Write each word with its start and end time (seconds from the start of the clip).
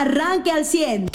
arranque 0.00 0.50
al 0.50 0.64
100. 0.64 1.08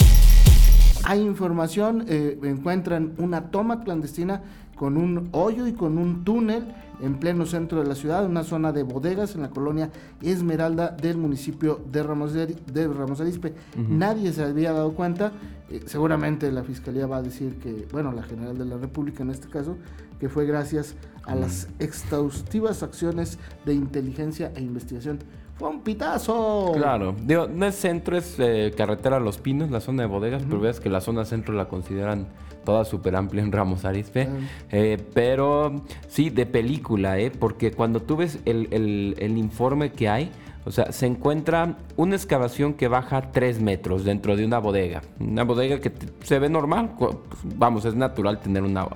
Hay 1.04 1.20
información, 1.20 2.04
eh, 2.08 2.38
encuentran 2.42 3.14
una 3.18 3.50
toma 3.50 3.82
clandestina 3.82 4.42
con 4.76 4.96
un 4.96 5.28
hoyo 5.32 5.66
y 5.66 5.72
con 5.72 5.98
un 5.98 6.24
túnel 6.24 6.74
en 7.00 7.18
pleno 7.18 7.46
centro 7.46 7.80
de 7.82 7.88
la 7.88 7.94
ciudad, 7.94 8.24
una 8.26 8.44
zona 8.44 8.72
de 8.72 8.84
bodegas 8.84 9.34
en 9.34 9.42
la 9.42 9.50
colonia 9.50 9.90
Esmeralda 10.20 10.88
del 10.90 11.18
municipio 11.18 11.80
de 11.90 12.02
Ramos, 12.02 12.32
de, 12.32 12.88
Ramos 12.88 13.20
Arizpe. 13.20 13.54
Nadie 13.76 14.32
se 14.32 14.44
había 14.44 14.72
dado 14.72 14.92
cuenta, 14.92 15.32
eh, 15.68 15.80
seguramente 15.86 16.50
la 16.52 16.62
fiscalía 16.62 17.06
va 17.06 17.16
a 17.16 17.22
decir 17.22 17.58
que, 17.58 17.88
bueno, 17.90 18.12
la 18.12 18.22
general 18.22 18.56
de 18.56 18.64
la 18.64 18.76
República 18.76 19.24
en 19.24 19.30
este 19.30 19.48
caso, 19.48 19.76
que 20.20 20.28
fue 20.28 20.46
gracias 20.46 20.94
a 21.24 21.34
las 21.34 21.68
exhaustivas 21.80 22.84
acciones 22.84 23.38
de 23.64 23.74
inteligencia 23.74 24.52
e 24.54 24.60
investigación. 24.60 25.18
Fue 25.62 25.70
un 25.70 25.82
pitazo. 25.82 26.72
Claro, 26.74 27.14
digo, 27.22 27.46
no 27.46 27.66
es 27.66 27.76
centro, 27.76 28.16
es 28.16 28.34
eh, 28.40 28.74
carretera 28.76 29.20
Los 29.20 29.38
Pinos, 29.38 29.70
la 29.70 29.78
zona 29.78 30.02
de 30.02 30.08
bodegas, 30.08 30.42
pero 30.42 30.58
veas 30.58 30.80
que 30.80 30.90
la 30.90 31.00
zona 31.00 31.24
centro 31.24 31.54
la 31.54 31.68
consideran 31.68 32.26
toda 32.64 32.84
súper 32.84 33.14
amplia 33.14 33.44
en 33.44 33.52
Ramos 33.52 33.84
Arizpe. 33.84 34.28
Eh, 34.72 34.98
pero 35.14 35.84
sí, 36.08 36.30
de 36.30 36.46
película, 36.46 37.20
¿eh? 37.20 37.30
Porque 37.30 37.70
cuando 37.70 38.02
tú 38.02 38.16
ves 38.16 38.40
el, 38.44 39.14
informe 39.36 39.92
que 39.92 40.08
hay, 40.08 40.32
o 40.64 40.72
sea, 40.72 40.90
se 40.90 41.06
encuentra 41.06 41.76
una 41.96 42.16
excavación 42.16 42.74
que 42.74 42.88
baja 42.88 43.30
3 43.30 43.62
metros 43.62 44.04
dentro 44.04 44.34
de 44.34 44.44
una 44.44 44.58
bodega. 44.58 45.02
Una 45.20 45.44
bodega 45.44 45.78
que 45.78 45.92
se 46.24 46.40
ve 46.40 46.48
normal. 46.48 46.96
Vamos, 47.54 47.84
es 47.84 47.94
natural 47.94 48.40
tener 48.40 48.64
una... 48.64 48.88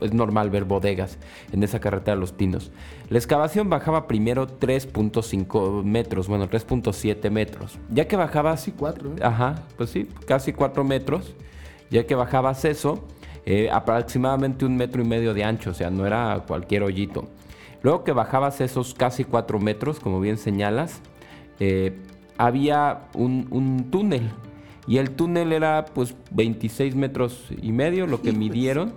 Es 0.00 0.12
normal 0.12 0.50
ver 0.50 0.64
bodegas 0.64 1.18
en 1.52 1.62
esa 1.62 1.80
carretera 1.80 2.14
de 2.14 2.20
Los 2.20 2.32
Pinos. 2.32 2.70
La 3.08 3.18
excavación 3.18 3.68
bajaba 3.68 4.06
primero 4.06 4.46
3.5 4.46 5.84
metros, 5.84 6.28
bueno, 6.28 6.48
3.7 6.48 7.30
metros. 7.30 7.78
Ya 7.90 8.06
que 8.06 8.16
bajaba... 8.16 8.52
Casi 8.52 8.72
4. 8.72 9.10
¿eh? 9.10 9.22
Ajá, 9.22 9.62
pues 9.76 9.90
sí, 9.90 10.08
casi 10.26 10.52
4 10.52 10.84
metros 10.84 11.34
ya 11.90 12.06
que 12.06 12.14
bajabas 12.14 12.64
eso, 12.64 13.04
eh, 13.44 13.68
aproximadamente 13.70 14.64
un 14.64 14.76
metro 14.76 15.02
y 15.02 15.04
medio 15.04 15.34
de 15.34 15.44
ancho, 15.44 15.70
o 15.70 15.74
sea, 15.74 15.90
no 15.90 16.06
era 16.06 16.44
cualquier 16.46 16.84
hoyito. 16.84 17.28
Luego 17.82 18.04
que 18.04 18.12
bajabas 18.12 18.60
esos 18.60 18.94
casi 18.94 19.24
cuatro 19.24 19.58
metros, 19.58 20.00
como 20.00 20.20
bien 20.20 20.38
señalas, 20.38 21.00
eh, 21.58 21.98
había 22.38 23.08
un, 23.14 23.88
túnel. 23.90 24.30
Y 24.86 24.98
el 24.98 25.10
túnel 25.10 25.52
era 25.52 25.84
pues 25.86 26.14
26 26.30 26.94
metros 26.94 27.46
y 27.60 27.72
medio, 27.72 28.06
lo 28.06 28.22
que 28.22 28.32
midieron. 28.32 28.92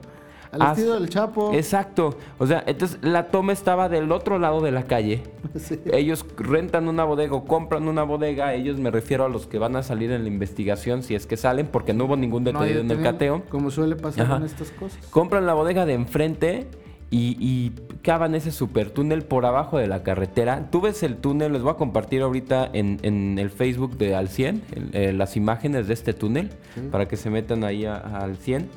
Al 0.53 0.71
estilo 0.71 0.93
del 0.99 1.09
Chapo. 1.09 1.51
Exacto. 1.53 2.15
O 2.37 2.45
sea, 2.45 2.63
entonces 2.67 2.99
la 3.01 3.27
toma 3.27 3.53
estaba 3.53 3.89
del 3.89 4.11
otro 4.11 4.37
lado 4.37 4.61
de 4.61 4.71
la 4.71 4.83
calle. 4.83 5.23
Ellos 5.91 6.25
rentan 6.37 6.87
una 6.87 7.03
bodega 7.03 7.33
o 7.33 7.45
compran 7.45 7.87
una 7.87 8.03
bodega. 8.03 8.53
Ellos 8.53 8.77
me 8.77 8.91
refiero 8.91 9.25
a 9.25 9.29
los 9.29 9.47
que 9.47 9.57
van 9.57 9.75
a 9.75 9.83
salir 9.83 10.11
en 10.11 10.21
la 10.21 10.27
investigación, 10.27 11.01
si 11.01 11.15
es 11.15 11.25
que 11.25 11.37
salen, 11.37 11.67
porque 11.67 11.93
no 11.93 12.05
hubo 12.05 12.15
ningún 12.15 12.43
detenido 12.43 12.81
en 12.81 12.91
el 12.91 13.01
cateo. 13.01 13.43
Como 13.49 13.71
suele 13.71 13.95
pasar 13.95 14.37
en 14.37 14.43
estas 14.43 14.69
cosas. 14.71 15.03
Compran 15.07 15.45
la 15.45 15.53
bodega 15.53 15.85
de 15.85 15.93
enfrente. 15.93 16.67
Y, 17.15 17.73
cavan 18.01 18.33
ese 18.33 18.51
super 18.51 18.89
túnel 18.89 19.21
por 19.21 19.45
abajo 19.45 19.77
de 19.77 19.85
la 19.85 20.01
carretera. 20.01 20.67
Tú 20.71 20.81
ves 20.81 21.03
el 21.03 21.17
túnel, 21.17 21.53
les 21.53 21.61
voy 21.61 21.71
a 21.71 21.75
compartir 21.75 22.23
ahorita 22.23 22.67
en, 22.73 23.37
el 23.37 23.51
Facebook 23.51 23.97
de 23.97 24.15
Al 24.15 24.29
100 24.29 24.63
eh, 24.93 25.13
las 25.13 25.37
imágenes 25.37 25.87
de 25.87 25.93
este 25.93 26.13
túnel 26.13 26.49
para 26.91 27.07
que 27.07 27.15
se 27.15 27.29
metan 27.29 27.63
ahí 27.63 27.85
al 27.85 28.35
100 28.37 28.67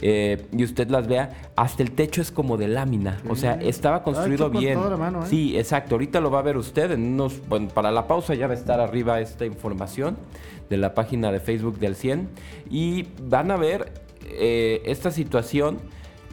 eh, 0.00 0.46
y 0.52 0.64
usted 0.64 0.88
las 0.90 1.06
vea, 1.06 1.50
hasta 1.56 1.82
el 1.82 1.92
techo 1.92 2.22
es 2.22 2.30
como 2.30 2.56
de 2.56 2.68
lámina. 2.68 3.20
O 3.28 3.36
sea, 3.36 3.54
estaba 3.54 4.02
construido 4.02 4.50
bien. 4.50 4.78
¿eh? 4.78 5.26
Sí, 5.26 5.56
exacto. 5.56 5.94
Ahorita 5.94 6.20
lo 6.20 6.30
va 6.30 6.40
a 6.40 6.42
ver 6.42 6.56
usted. 6.56 6.90
En 6.92 7.14
unos, 7.14 7.40
bueno, 7.48 7.68
para 7.68 7.90
la 7.90 8.06
pausa 8.06 8.34
ya 8.34 8.46
va 8.46 8.54
a 8.54 8.56
estar 8.56 8.80
arriba 8.80 9.20
esta 9.20 9.46
información 9.46 10.16
de 10.70 10.76
la 10.76 10.94
página 10.94 11.32
de 11.32 11.40
Facebook 11.40 11.78
del 11.78 11.96
100. 11.96 12.28
Y 12.70 13.06
van 13.22 13.50
a 13.50 13.56
ver 13.56 13.92
eh, 14.24 14.82
esta 14.84 15.10
situación. 15.10 15.78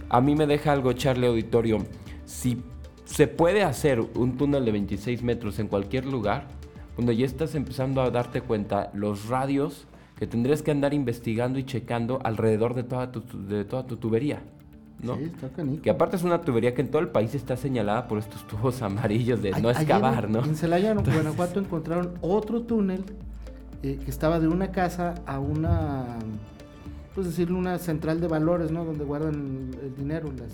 A 0.10 0.22
mí 0.22 0.36
me 0.36 0.46
deja 0.46 0.72
algo 0.72 0.92
echarle 0.92 1.28
auditorio. 1.28 1.80
Si 2.26 2.62
se 3.06 3.28
puede 3.28 3.64
hacer 3.64 4.00
un 4.00 4.38
túnel 4.38 4.66
de 4.66 4.72
26 4.72 5.24
metros 5.24 5.60
en 5.60 5.68
cualquier 5.68 6.06
lugar, 6.06 6.48
cuando 6.96 7.12
ya 7.12 7.26
estás 7.26 7.56
empezando 7.56 8.02
a 8.02 8.10
darte 8.10 8.42
cuenta 8.42 8.90
los 8.94 9.28
radios 9.28 9.88
que 10.18 10.28
tendrías 10.28 10.62
que 10.62 10.72
andar 10.72 10.94
investigando 10.94 11.60
y 11.60 11.66
checando 11.66 12.20
alrededor 12.24 12.74
de 12.74 12.84
toda 12.84 13.12
tu, 13.12 13.22
de 13.48 13.66
toda 13.66 13.86
tu 13.86 13.98
tubería. 13.98 14.42
¿no? 15.02 15.18
Sí, 15.18 15.24
está 15.24 15.50
canijo. 15.50 15.82
Que 15.82 15.90
aparte 15.90 16.16
es 16.16 16.24
una 16.24 16.42
tubería 16.42 16.74
que 16.74 16.82
en 16.82 16.90
todo 16.90 17.02
el 17.02 17.10
país 17.10 17.36
está 17.36 17.58
señalada 17.58 18.08
por 18.08 18.18
estos 18.18 18.48
tubos 18.48 18.82
amarillos 18.82 19.42
de 19.42 19.52
no 19.52 19.70
excavar, 19.70 20.30
¿no? 20.30 20.44
En 20.44 20.56
Celaya, 20.56 20.92
en 20.92 21.04
Guanajuato, 21.04 21.60
encontraron 21.60 22.14
otro 22.22 22.62
túnel 22.62 23.04
eh, 23.84 24.00
que 24.04 24.10
estaba 24.10 24.40
de 24.40 24.48
una 24.48 24.72
casa 24.72 25.16
a 25.26 25.40
una, 25.40 26.18
pues 27.14 27.28
decirlo, 27.28 27.58
una 27.58 27.78
central 27.78 28.22
de 28.22 28.28
valores, 28.28 28.72
¿no? 28.72 28.86
Donde 28.86 29.04
guardan 29.04 29.72
el 29.82 29.96
dinero 29.96 30.32
las 30.32 30.52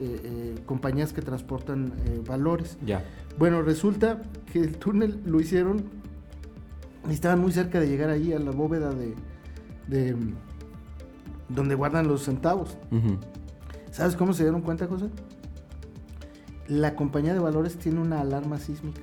eh, 0.00 0.20
eh, 0.24 0.54
compañías 0.66 1.12
que 1.12 1.22
transportan 1.22 1.92
valores. 2.26 2.76
Ya. 2.84 3.04
Bueno, 3.38 3.62
resulta 3.62 4.20
que 4.52 4.58
el 4.58 4.76
túnel 4.76 5.20
lo 5.24 5.40
hicieron 5.40 5.84
estaban 7.08 7.40
muy 7.40 7.52
cerca 7.52 7.80
de 7.80 7.88
llegar 7.88 8.10
ahí 8.10 8.32
a 8.32 8.38
la 8.38 8.50
bóveda 8.50 8.92
de, 9.88 10.16
donde 11.48 11.74
guardan 11.74 12.08
los 12.08 12.24
centavos. 12.24 12.76
¿Sabes 13.90 14.16
cómo 14.16 14.32
se 14.32 14.44
dieron 14.44 14.62
cuenta, 14.62 14.86
José? 14.86 15.06
La 16.68 16.94
compañía 16.94 17.32
de 17.34 17.40
valores 17.40 17.76
tiene 17.76 18.00
una 18.00 18.20
alarma 18.20 18.58
sísmica. 18.58 19.00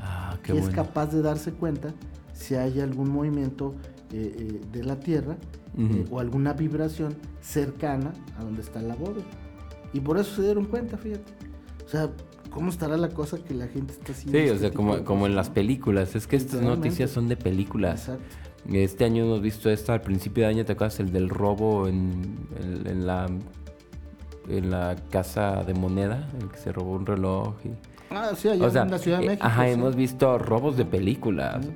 Ah, 0.00 0.36
que 0.42 0.56
es 0.58 0.68
capaz 0.68 1.06
de 1.12 1.22
darse 1.22 1.52
cuenta 1.52 1.94
si 2.32 2.54
hay 2.54 2.80
algún 2.80 3.08
movimiento 3.10 3.74
eh, 4.12 4.34
eh, 4.38 4.60
de 4.72 4.84
la 4.84 4.98
Tierra 4.98 5.36
eh, 5.78 6.04
o 6.10 6.18
alguna 6.18 6.52
vibración 6.52 7.14
cercana 7.40 8.12
a 8.38 8.44
donde 8.44 8.62
está 8.62 8.82
la 8.82 8.94
bóveda. 8.94 9.24
Y 9.92 10.00
por 10.00 10.18
eso 10.18 10.36
se 10.36 10.42
dieron 10.42 10.66
cuenta, 10.66 10.96
fíjate. 10.96 11.32
O 11.84 11.88
sea, 11.88 12.10
¿Cómo 12.52 12.70
estará 12.70 12.96
la 12.96 13.08
cosa 13.08 13.38
que 13.38 13.54
la 13.54 13.66
gente 13.66 13.92
está 13.92 14.12
haciendo? 14.12 14.38
Sí, 14.38 14.48
o 14.50 14.58
sea, 14.58 14.70
como, 14.70 15.04
como 15.04 15.26
en 15.26 15.34
las 15.34 15.50
películas. 15.50 16.14
Es 16.14 16.26
que 16.26 16.36
estas 16.36 16.60
noticias 16.60 17.10
son 17.10 17.28
de 17.28 17.36
películas. 17.36 18.08
Exacto. 18.08 18.36
Este 18.70 19.04
año 19.04 19.24
hemos 19.24 19.40
visto 19.40 19.70
esto 19.70 19.92
al 19.92 20.02
principio 20.02 20.44
de 20.44 20.50
año, 20.50 20.64
¿te 20.64 20.72
acuerdas? 20.72 21.00
El 21.00 21.12
del 21.12 21.28
robo 21.28 21.88
en, 21.88 22.46
la 23.04 23.26
en 24.48 24.70
la 24.70 24.96
casa 25.10 25.64
de 25.64 25.74
moneda, 25.74 26.28
el 26.40 26.48
que 26.48 26.58
se 26.58 26.72
robó 26.72 26.92
un 26.92 27.06
reloj 27.06 27.54
y... 27.64 27.70
Ah, 28.10 28.32
sí, 28.36 28.48
allá 28.48 28.82
en 28.82 28.90
la 28.90 28.98
Ciudad 28.98 29.18
de 29.18 29.24
eh, 29.24 29.28
México. 29.30 29.46
Ajá, 29.46 29.68
hemos 29.68 29.96
visto 29.96 30.38
robos 30.38 30.76
de 30.76 30.84
películas. 30.84 31.66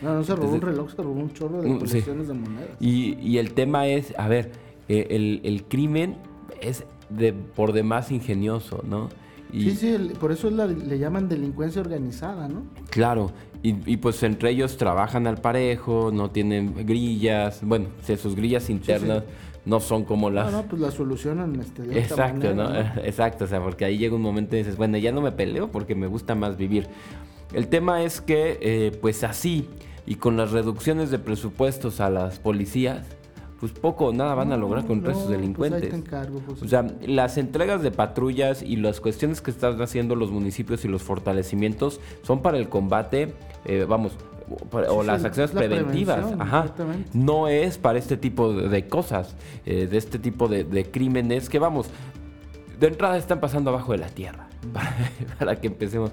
no, 0.00 0.14
no 0.14 0.24
se 0.24 0.36
robó 0.36 0.52
un 0.54 0.60
reloj, 0.60 0.90
se 0.90 1.02
robó 1.02 1.20
un 1.20 1.32
chorro 1.32 1.60
de 1.60 1.68
mm, 1.68 1.78
colecciones 1.78 2.28
de 2.28 2.34
monedas. 2.34 2.70
Y, 2.78 3.18
y, 3.20 3.38
el 3.38 3.52
tema 3.52 3.86
es, 3.88 4.14
a 4.16 4.28
ver, 4.28 4.52
eh, 4.88 5.08
el, 5.10 5.40
el, 5.42 5.64
crimen 5.64 6.18
es 6.60 6.84
de 7.10 7.32
por 7.32 7.72
demás 7.72 8.12
ingenioso, 8.12 8.84
¿no? 8.86 9.08
Sí, 9.52 9.76
sí, 9.76 10.12
por 10.18 10.32
eso 10.32 10.50
le 10.50 10.98
llaman 10.98 11.28
delincuencia 11.28 11.80
organizada, 11.80 12.48
¿no? 12.48 12.64
Claro, 12.90 13.32
y, 13.62 13.96
pues 13.98 14.22
entre 14.24 14.50
ellos 14.50 14.76
trabajan 14.76 15.28
al 15.28 15.38
parejo, 15.38 16.10
no 16.12 16.30
tienen 16.30 16.84
grillas, 16.84 17.60
bueno, 17.62 17.86
sus 18.04 18.34
grillas 18.34 18.68
internas 18.70 19.22
no 19.64 19.78
son 19.78 20.04
como 20.04 20.30
las... 20.30 20.50
No, 20.50 20.62
no, 20.62 20.68
pues 20.68 20.82
las 20.82 20.94
solucionan 20.94 21.60
este, 21.60 21.82
de 21.82 22.00
Exacto, 22.00 22.54
¿no? 22.54 22.74
Exacto, 23.04 23.44
o 23.44 23.46
sea, 23.46 23.62
porque 23.62 23.84
ahí 23.84 23.98
llega 23.98 24.16
un 24.16 24.22
momento 24.22 24.56
y 24.56 24.58
dices, 24.58 24.76
bueno, 24.76 24.98
ya 24.98 25.12
no 25.12 25.20
me 25.20 25.30
peleo 25.30 25.70
porque 25.70 25.94
me 25.94 26.08
gusta 26.08 26.34
más 26.34 26.56
vivir. 26.56 26.88
El 27.52 27.68
tema 27.68 28.02
es 28.02 28.20
que, 28.20 28.58
eh, 28.60 28.98
pues 29.00 29.22
así, 29.22 29.68
y 30.06 30.16
con 30.16 30.36
las 30.36 30.50
reducciones 30.50 31.10
de 31.10 31.18
presupuestos 31.18 32.00
a 32.00 32.10
las 32.10 32.40
policías, 32.40 33.06
pues 33.62 33.70
poco 33.70 34.06
o 34.06 34.12
nada 34.12 34.34
van 34.34 34.50
a 34.50 34.56
lograr 34.56 34.84
contra 34.84 35.12
esos 35.12 35.26
pues 35.26 35.38
delincuentes. 35.38 35.94
o 36.60 36.66
sea, 36.66 36.84
las 37.06 37.38
entregas 37.38 37.80
de 37.80 37.92
patrullas 37.92 38.60
y 38.60 38.74
las 38.74 39.00
cuestiones 39.00 39.40
que 39.40 39.52
están 39.52 39.80
haciendo 39.80 40.16
los 40.16 40.32
municipios 40.32 40.84
y 40.84 40.88
los 40.88 41.04
fortalecimientos 41.04 42.00
son 42.24 42.42
para 42.42 42.58
el 42.58 42.68
combate, 42.68 43.34
eh, 43.64 43.86
vamos, 43.88 44.18
o 44.90 45.04
las 45.04 45.24
acciones 45.24 45.52
preventivas. 45.52 46.34
Ajá. 46.40 46.74
No 47.12 47.46
es 47.46 47.78
para 47.78 48.00
este 48.00 48.16
tipo 48.16 48.52
de, 48.52 48.88
cosas, 48.88 49.36
eh, 49.64 49.86
de 49.86 49.96
este 49.96 50.18
tipo 50.18 50.48
de, 50.48 50.90
crímenes 50.90 51.48
que, 51.48 51.60
vamos, 51.60 51.86
de 52.80 52.88
entrada 52.88 53.16
están 53.16 53.38
pasando 53.38 53.70
abajo 53.70 53.92
de 53.92 53.98
la 53.98 54.08
tierra. 54.08 54.48
para 55.38 55.60
que 55.60 55.68
empecemos. 55.68 56.10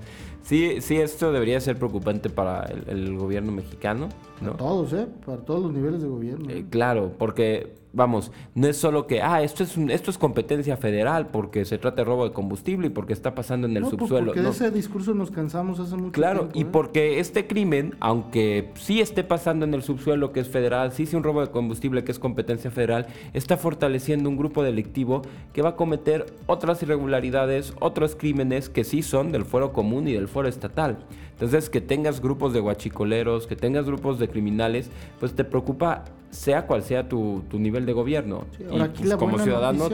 Sí, 0.49 0.81
sí, 0.81 0.97
esto 0.97 1.31
debería 1.31 1.61
ser 1.61 1.77
preocupante 1.77 2.27
para 2.31 2.63
el, 2.87 3.15
gobierno 3.15 3.51
mexicano. 3.51 4.09
¿no? 4.41 4.53
Para 4.53 4.57
todos, 4.57 4.93
¿eh? 4.93 5.05
Para 5.23 5.37
todos 5.43 5.61
los 5.61 5.71
niveles 5.71 6.01
de 6.01 6.07
gobierno. 6.07 6.49
Eh, 6.49 6.65
claro, 6.71 7.11
porque 7.19 7.75
vamos, 7.93 8.31
no 8.55 8.67
es 8.67 8.77
solo 8.77 9.07
que, 9.07 9.21
ah, 9.21 9.41
esto 9.41 9.63
es, 9.63 9.77
esto 9.77 10.11
es 10.11 10.17
competencia 10.17 10.77
federal 10.77 11.27
porque 11.27 11.65
se 11.65 11.77
trata 11.77 11.97
de 11.97 12.03
robo 12.05 12.25
de 12.25 12.33
combustible 12.33 12.87
y 12.87 12.89
porque 12.89 13.13
está 13.13 13.33
pasando 13.33 13.67
en 13.67 13.75
el 13.77 13.83
pues, 13.83 13.91
subsuelo. 13.91 14.33
Porque 14.33 14.47
ese 14.47 14.71
discurso 14.71 15.13
nos 15.13 15.31
cansamos 15.31 15.79
hace 15.79 15.95
mucho 15.95 16.11
claro, 16.11 16.47
tiempo. 16.47 16.51
Claro, 16.51 16.59
y 16.59 16.61
¿eh? 16.61 16.71
porque 16.71 17.19
este 17.19 17.47
crimen, 17.47 17.95
aunque 17.99 18.71
sí 18.75 19.01
esté 19.01 19.23
pasando 19.23 19.65
en 19.65 19.73
el 19.73 19.81
subsuelo 19.81 20.31
que 20.31 20.39
es 20.39 20.49
federal, 20.49 20.91
sí 20.91 21.05
sea 21.05 21.17
un 21.17 21.23
robo 21.23 21.41
de 21.41 21.51
combustible 21.51 22.03
que 22.03 22.11
es 22.11 22.19
competencia 22.19 22.71
federal, 22.71 23.07
está 23.33 23.57
fortaleciendo 23.57 24.29
un 24.29 24.37
grupo 24.37 24.63
delictivo 24.63 25.21
que 25.53 25.61
va 25.61 25.69
a 25.69 25.75
cometer 25.75 26.25
otras 26.45 26.81
irregularidades, 26.83 27.73
otros 27.79 28.15
crímenes 28.15 28.69
que 28.69 28.83
sí 28.83 29.01
son 29.01 29.31
del 29.31 29.45
fuero 29.45 29.73
común 29.73 30.07
y 30.07 30.13
del 30.13 30.27
foro 30.27 30.47
estatal. 30.47 30.99
Entonces, 31.39 31.69
que 31.69 31.79
tengas 31.79 32.19
grupos 32.19 32.51
de 32.51 32.59
guachicoleros, 32.59 33.47
que 33.47 33.55
tengas 33.55 33.85
grupos 33.85 34.19
de 34.19 34.27
criminales, 34.27 34.89
pues 35.21 35.33
te 35.33 35.45
preocupa 35.45 36.03
sea 36.31 36.67
cual 36.67 36.83
sea 36.83 37.07
tu, 37.07 37.43
nivel 37.53 37.85
de 37.85 37.93
gobierno. 37.93 38.43
y 38.59 38.63
pues, 38.63 39.15
como 39.15 39.39
ciudadano, 39.39 39.87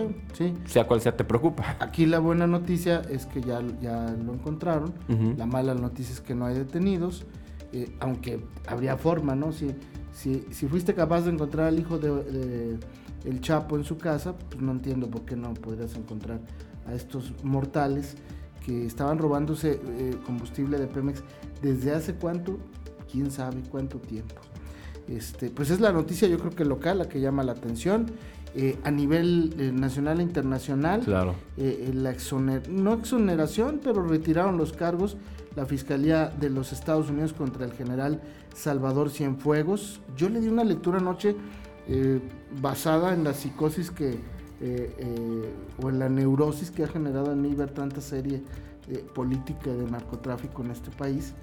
sea 0.66 0.88
cual 0.88 1.02
sea, 1.02 1.16
te 1.16 1.24
preocupa. 1.24 1.78
Aquí 1.80 2.08
la 2.08 2.18
buena 2.18 2.48
noticia 2.48 3.04
es 3.12 3.28
que 3.28 3.42
ya, 3.42 3.62
ya 3.80 4.08
lo 4.26 4.34
encontraron. 4.34 4.92
La 5.38 5.46
mala 5.46 5.76
noticia 5.76 6.14
es 6.14 6.22
que 6.22 6.34
no 6.34 6.48
hay 6.48 6.56
detenidos. 6.56 7.28
Eh, 7.74 7.94
aunque 8.00 8.40
habría 8.68 8.98
forma, 8.98 9.36
¿no? 9.36 9.52
Si, 9.52 9.68
si, 10.14 10.46
si, 10.50 10.66
fuiste 10.66 10.96
capaz 10.96 11.26
de 11.26 11.32
encontrar 11.32 11.68
al 11.68 11.78
hijo 11.78 12.00
de, 12.00 12.80
el 13.26 13.42
Chapo 13.42 13.76
en 13.76 13.84
su 13.84 13.98
casa, 14.00 14.36
pues 14.36 14.62
no 14.62 14.72
entiendo 14.72 15.10
por 15.10 15.26
qué 15.26 15.36
no 15.36 15.54
podrías 15.54 15.96
encontrar 15.96 16.40
a 16.88 16.94
estos 16.96 17.34
mortales 17.44 18.16
que 18.66 18.86
estaban 18.86 19.18
robándose 19.20 19.80
eh, 19.84 20.16
combustible 20.26 20.80
de 20.80 20.88
Pemex 20.88 21.22
desde 21.62 21.92
hace 21.92 22.16
cuánto, 22.16 22.58
quién 23.12 23.30
sabe 23.32 23.62
cuánto 23.70 24.00
tiempo. 24.00 24.36
Este, 25.08 25.50
pues 25.50 25.70
es 25.70 25.80
la 25.80 25.92
noticia 25.92 26.28
yo 26.28 26.40
creo 26.40 26.52
que 26.52 26.66
local 26.66 26.98
la 26.98 27.08
que 27.08 27.20
llama 27.20 27.44
la 27.44 27.52
atención. 27.52 28.08
Eh, 28.58 28.78
a 28.86 28.92
nivel 28.92 29.54
eh, 29.60 29.74
nacional 29.74 30.22
e 30.22 30.24
internacional, 30.24 31.02
claro. 31.02 31.36
Eh, 31.58 31.92
la 31.94 32.16
no 32.70 32.94
exoneración, 32.94 33.82
pero 33.84 34.02
retiraron 34.02 34.58
los 34.58 34.72
cargos 34.72 35.18
la 35.58 35.66
Fiscalía 35.66 36.30
de 36.30 36.50
los 36.50 36.72
Estados 36.72 37.10
Unidos 37.10 37.34
contra 37.34 37.66
el 37.66 37.74
general 37.74 38.22
Salvador 38.54 39.10
Cienfuegos. 39.10 40.00
Yo 40.16 40.30
le 40.30 40.40
di 40.40 40.48
una 40.48 40.64
lectura 40.64 41.00
anoche 41.00 41.36
basada 42.62 43.14
en 43.14 43.26
la 43.26 43.34
psicosis 43.34 43.92
que, 43.92 44.20
o 45.82 45.90
en 45.90 46.00
la 46.00 46.10
neurosis 46.10 46.72
que 46.72 46.84
ha 46.84 46.88
generado 46.88 47.32
en 47.32 47.42
mí 47.42 47.54
ver 47.54 47.72
tanta 47.72 48.02
serie 48.02 48.44
política 49.14 49.72
de 49.72 49.90
narcotráfico 49.90 50.64
en 50.64 50.72
este 50.72 50.92
país. 50.92 51.34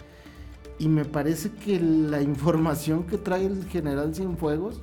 Y 0.78 0.88
me 0.88 1.04
parece 1.04 1.50
que 1.52 1.80
la 1.80 2.22
información 2.22 3.04
que 3.04 3.18
trae 3.18 3.46
el 3.46 3.64
general 3.66 4.14
Cienfuegos 4.14 4.80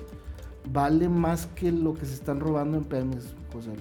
vale 0.72 1.10
más 1.10 1.48
que 1.48 1.72
lo 1.72 1.94
que 1.94 2.06
se 2.06 2.14
están 2.14 2.40
robando 2.40 2.78
en 2.78 2.84
Pemex, 2.84 3.34
José. 3.52 3.72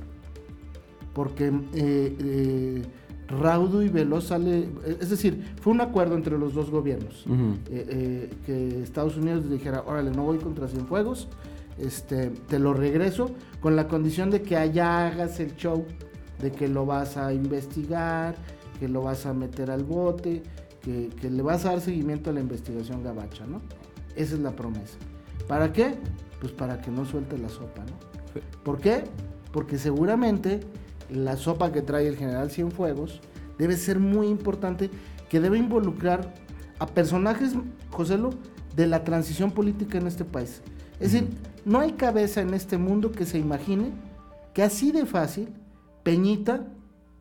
Porque 1.15 1.47
eh, 1.47 2.17
eh, 2.21 2.83
Raudo 3.29 3.83
y 3.83 3.89
Veloz 3.89 4.27
sale, 4.29 4.69
es 5.01 5.11
decir, 5.11 5.55
fue 5.61 5.73
un 5.73 5.81
acuerdo 5.81 6.15
entre 6.15 6.39
los 6.39 6.55
dos 6.55 6.71
gobiernos, 6.71 7.25
eh, 7.71 8.31
que 8.47 8.83
Estados 8.83 9.17
Unidos 9.17 9.51
dijera, 9.51 9.83
órale, 9.87 10.11
no 10.11 10.25
voy 10.25 10.39
contra 10.39 10.67
Cienfuegos, 10.69 11.29
este, 11.79 12.31
te 12.49 12.59
lo 12.59 12.73
regreso, 12.73 13.31
con 13.61 13.77
la 13.77 13.89
condición 13.89 14.31
de 14.31 14.43
que 14.43 14.57
allá 14.57 15.07
hagas 15.07 15.41
el 15.41 15.57
show, 15.57 15.85
de 16.41 16.53
que 16.53 16.69
lo 16.69 16.87
vas 16.87 17.17
a 17.17 17.33
investigar, 17.33 18.37
que 18.79 18.89
lo 18.89 19.03
vas 19.03 19.27
a 19.27 19.35
meter 19.35 19.71
al 19.71 19.85
bote, 19.85 20.43
que, 20.83 21.11
le 21.29 21.43
vas 21.43 21.65
a 21.65 21.71
dar 21.71 21.81
seguimiento 21.81 22.31
a 22.31 22.33
la 22.33 22.41
investigación 22.41 23.03
gabacha, 23.03 23.45
¿no? 23.47 23.61
Esa 24.17 24.35
es 24.35 24.41
la 24.41 24.53
promesa. 24.53 24.97
¿Para 25.47 25.73
qué? 25.73 25.97
Pues 26.41 26.53
para 26.53 26.81
que 26.81 26.91
no 26.91 27.05
suelte 27.05 27.37
la 27.37 27.49
sopa, 27.49 27.83
¿no? 27.83 28.41
¿Por 28.63 28.79
qué? 28.79 29.05
Porque 29.53 29.79
seguramente 29.79 30.61
la 31.11 31.37
sopa 31.37 31.73
que 31.73 31.83
trae 31.83 32.07
el 32.07 32.17
general 32.17 32.51
Cienfuegos 32.51 33.21
debe 33.59 33.77
ser 33.77 33.99
muy 33.99 34.29
importante, 34.29 34.91
que 35.29 35.41
debe 35.41 35.59
involucrar 35.59 36.35
a 36.79 36.87
personajes, 36.87 37.55
Joselo, 37.91 38.31
de 38.77 38.87
la 38.87 39.05
transición 39.05 39.51
política 39.51 39.99
en 39.99 40.07
este 40.07 40.25
país. 40.25 40.63
Es 41.01 41.13
decir, 41.13 41.29
no 41.65 41.81
hay 41.81 41.93
cabeza 41.93 42.41
en 42.41 42.55
este 42.55 42.79
mundo 42.79 43.13
que 43.13 43.25
se 43.25 43.39
imagine 43.39 43.93
que 44.55 44.63
así 44.63 44.91
de 44.91 45.07
fácil 45.07 45.49
Peñita 46.03 46.67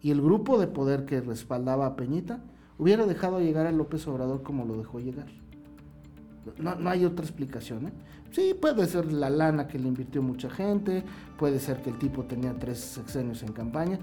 y 0.01 0.11
el 0.11 0.21
grupo 0.21 0.59
de 0.59 0.67
poder 0.67 1.05
que 1.05 1.21
respaldaba 1.21 1.85
a 1.85 1.95
Peñita 1.95 2.39
hubiera 2.77 3.05
dejado 3.05 3.39
llegar 3.39 3.67
a 3.67 3.71
López 3.71 4.07
Obrador 4.07 4.43
como 4.43 4.65
lo 4.65 4.77
dejó 4.77 4.99
llegar. 4.99 5.27
No, 6.59 6.75
no, 6.75 6.89
hay 6.89 7.03
otra 7.03 7.25
explicación. 7.25 7.87
¿eh? 7.87 7.91
Sí, 8.31 8.55
puede 8.59 8.85
ser 8.87 9.11
la 9.11 9.29
lana 9.29 9.67
que 9.67 9.77
le 9.77 9.87
invirtió 9.87 10.21
mucha 10.21 10.49
gente, 10.49 11.03
puede 11.37 11.59
ser 11.59 11.81
que 11.81 11.89
el 11.89 11.99
tipo 11.99 12.23
tenía 12.23 12.53
tres 12.53 12.79
sexenios 12.79 13.43
en 13.43 13.51
campaña. 13.51 13.99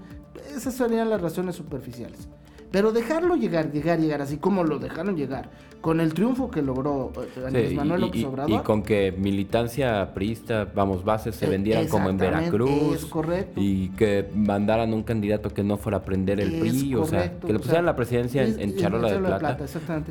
Esas 0.55 0.75
serían 0.75 1.09
las 1.09 1.21
razones 1.21 1.55
superficiales. 1.55 2.27
Pero 2.71 2.91
dejarlo 2.91 3.35
llegar, 3.35 3.71
llegar, 3.71 3.99
llegar, 3.99 4.21
así 4.21 4.37
como 4.37 4.63
lo 4.63 4.79
dejaron 4.79 5.15
llegar, 5.15 5.49
con 5.81 5.99
el 5.99 6.13
triunfo 6.13 6.49
que 6.49 6.61
logró 6.61 7.11
eh, 7.15 7.45
Andrés 7.45 7.73
Manuel 7.73 8.01
López 8.01 8.25
Obrador. 8.25 8.51
Y 8.51 8.63
con 8.63 8.81
que 8.81 9.11
militancia 9.11 10.13
priista, 10.13 10.67
vamos, 10.73 11.03
bases 11.03 11.35
se 11.35 11.45
eh, 11.45 11.49
vendieran 11.49 11.87
como 11.87 12.09
en 12.09 12.17
Veracruz. 12.17 12.95
Es 12.95 13.05
correcto. 13.05 13.61
Y 13.61 13.89
que 13.89 14.27
mandaran 14.33 14.93
un 14.93 15.03
candidato 15.03 15.49
que 15.49 15.63
no 15.63 15.77
fuera 15.77 15.99
a 15.99 16.03
prender 16.03 16.39
el 16.39 16.59
PRI, 16.59 16.95
o 16.95 17.05
sea, 17.05 17.39
que 17.39 17.53
le 17.53 17.59
pusieran 17.59 17.85
la 17.85 17.95
presidencia 17.95 18.43
en, 18.43 18.75
Charola 18.77 19.11
de 19.11 19.19
Plata. 19.19 19.57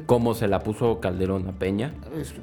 como 0.06 0.34
se 0.34 0.46
la 0.46 0.60
puso 0.60 1.00
Calderón 1.00 1.48
a 1.48 1.52
Peña. 1.52 1.92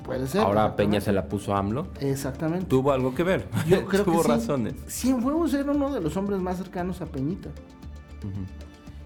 puede 0.04 0.28
ser. 0.28 0.42
Ahora 0.42 0.76
Peña 0.76 1.00
se 1.00 1.14
la 1.14 1.26
puso 1.26 1.56
a 1.56 1.60
AMLO. 1.60 1.88
Exactamente. 2.02 2.66
Tuvo 2.66 2.92
algo 2.92 3.16
que 3.16 3.24
ver. 3.24 3.46
Yo 3.68 3.86
creo 3.86 4.04
Tuvo 4.06 4.24
que 4.24 4.28
razones. 4.28 4.74
Sí. 4.88 5.08
Cienfuegos 5.08 5.54
era 5.54 5.72
uno 5.72 5.92
de 5.94 6.02
los 6.02 6.16
hombres 6.18 6.42
más 6.42 6.58
cercanos 6.58 7.02
a 7.02 7.06
Peñita. 7.06 7.50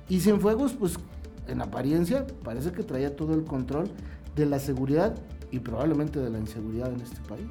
Y 0.09 0.19
Cienfuegos, 0.19 0.73
pues 0.73 0.97
en 1.47 1.61
apariencia, 1.61 2.25
parece 2.43 2.71
que 2.71 2.83
traía 2.83 3.15
todo 3.15 3.33
el 3.33 3.43
control 3.43 3.89
de 4.35 4.45
la 4.45 4.59
seguridad 4.59 5.15
y 5.51 5.59
probablemente 5.59 6.19
de 6.19 6.29
la 6.29 6.39
inseguridad 6.39 6.91
en 6.91 7.01
este 7.01 7.21
país. 7.27 7.47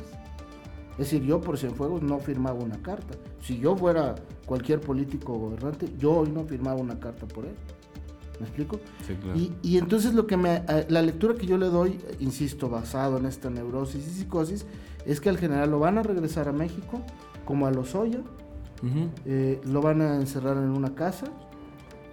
Es 0.93 0.99
decir, 0.99 1.23
yo 1.23 1.41
por 1.41 1.59
Cienfuegos 1.59 2.03
no 2.03 2.19
firmaba 2.19 2.59
una 2.59 2.81
carta. 2.81 3.17
Si 3.41 3.59
yo 3.59 3.77
fuera 3.77 4.15
cualquier 4.47 4.81
político 4.81 5.37
gobernante, 5.37 5.89
yo 5.99 6.13
hoy 6.13 6.31
no 6.31 6.45
firmaba 6.45 6.81
una 6.81 7.01
carta 7.01 7.27
por 7.27 7.47
él. 7.47 7.55
¿Me 8.39 8.47
explico? 8.47 8.81
Sí, 9.07 9.15
claro. 9.15 9.39
y, 9.63 9.79
entonces 9.79 10.13
lo 10.13 10.27
que 10.27 10.37
me, 10.37 10.57
eh, 10.69 10.87
la 10.89 11.03
lectura 11.03 11.35
que 11.35 11.47
yo 11.47 11.57
le 11.57 11.67
doy, 11.67 12.01
insisto, 12.19 12.69
basado 12.69 13.19
en 13.19 13.27
esta 13.27 13.49
neurosis 13.49 14.07
y 14.07 14.11
psicosis, 14.11 14.67
es 15.07 15.21
que 15.21 15.29
al 15.29 15.39
general 15.39 15.71
lo 15.71 15.79
van 15.79 15.99
a 15.99 16.03
regresar 16.03 16.49
a 16.49 16.53
México, 16.53 17.01
como 17.45 17.67
a 17.67 17.71
Lozoya, 17.71 18.21
eh, 19.25 19.61
lo 19.65 19.81
van 19.81 20.03
a 20.03 20.17
encerrar 20.17 20.57
en 20.59 20.71
una 20.71 20.95
casa, 20.95 21.27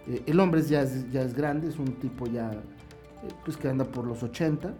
eh, 0.07 0.23
el 0.25 0.39
hombre 0.39 0.61
ya 0.63 0.81
es, 0.81 1.11
ya 1.11 1.21
es 1.21 1.33
grande, 1.33 1.69
es 1.69 1.77
un 1.77 1.93
tipo 1.93 2.27
ya 2.27 2.51
eh, 2.51 3.27
pues 3.45 3.57
que 3.57 3.69
anda 3.69 3.85
por 3.85 4.05
los 4.05 4.23
80. 4.23 4.73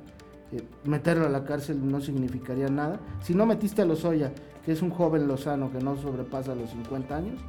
Eh, 0.54 0.64
meterlo 0.84 1.26
a 1.26 1.30
la 1.30 1.44
cárcel 1.44 1.80
no 1.90 2.02
significaría 2.02 2.68
nada. 2.68 3.00
Si 3.22 3.34
no 3.34 3.46
metiste 3.46 3.82
a 3.82 3.86
Lozoya, 3.86 4.34
que 4.66 4.72
es 4.72 4.82
un 4.82 4.90
joven 4.90 5.28
lozano 5.28 5.72
que 5.72 5.80
no 5.80 5.96
sobrepasa 5.96 6.54
los 6.56 6.70
50 6.72 7.16
años, 7.16 7.42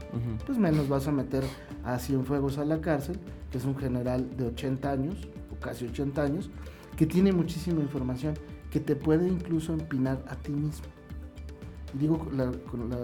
pues 0.46 0.56
menos 0.56 0.88
vas 0.88 1.06
a 1.08 1.12
meter 1.12 1.44
a 1.84 1.98
Cienfuegos 1.98 2.58
a 2.58 2.64
la 2.64 2.80
cárcel, 2.80 3.18
que 3.50 3.58
es 3.58 3.64
un 3.64 3.76
general 3.76 4.34
de 4.36 4.46
80 4.46 4.90
años, 4.90 5.28
o 5.50 5.60
casi 5.60 5.86
80 5.86 6.22
años, 6.22 6.50
que 6.96 7.06
tiene 7.06 7.32
muchísima 7.32 7.80
información, 7.80 8.34
que 8.70 8.80
te 8.80 8.96
puede 8.96 9.28
incluso 9.28 9.74
empinar 9.74 10.22
a 10.28 10.36
ti 10.36 10.52
mismo. 10.52 10.86
Y 11.94 11.98
digo 11.98 12.18
con 12.18 12.38
la, 12.38 12.96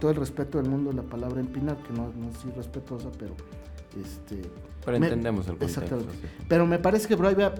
todo 0.00 0.10
el 0.10 0.16
respeto 0.16 0.58
del 0.58 0.70
mundo 0.70 0.92
la 0.92 1.02
palabra 1.02 1.40
empinar, 1.40 1.76
que 1.78 1.92
no, 1.92 2.08
es 2.08 2.44
irrespetuosa, 2.44 3.10
pero 3.18 3.34
este 4.00 4.42
pero 4.84 4.98
entendemos 4.98 5.48
el 5.48 5.56
contexto. 5.56 5.98
Pero 6.46 6.64
me 6.64 6.78
parece 6.78 7.08
que 7.08 7.16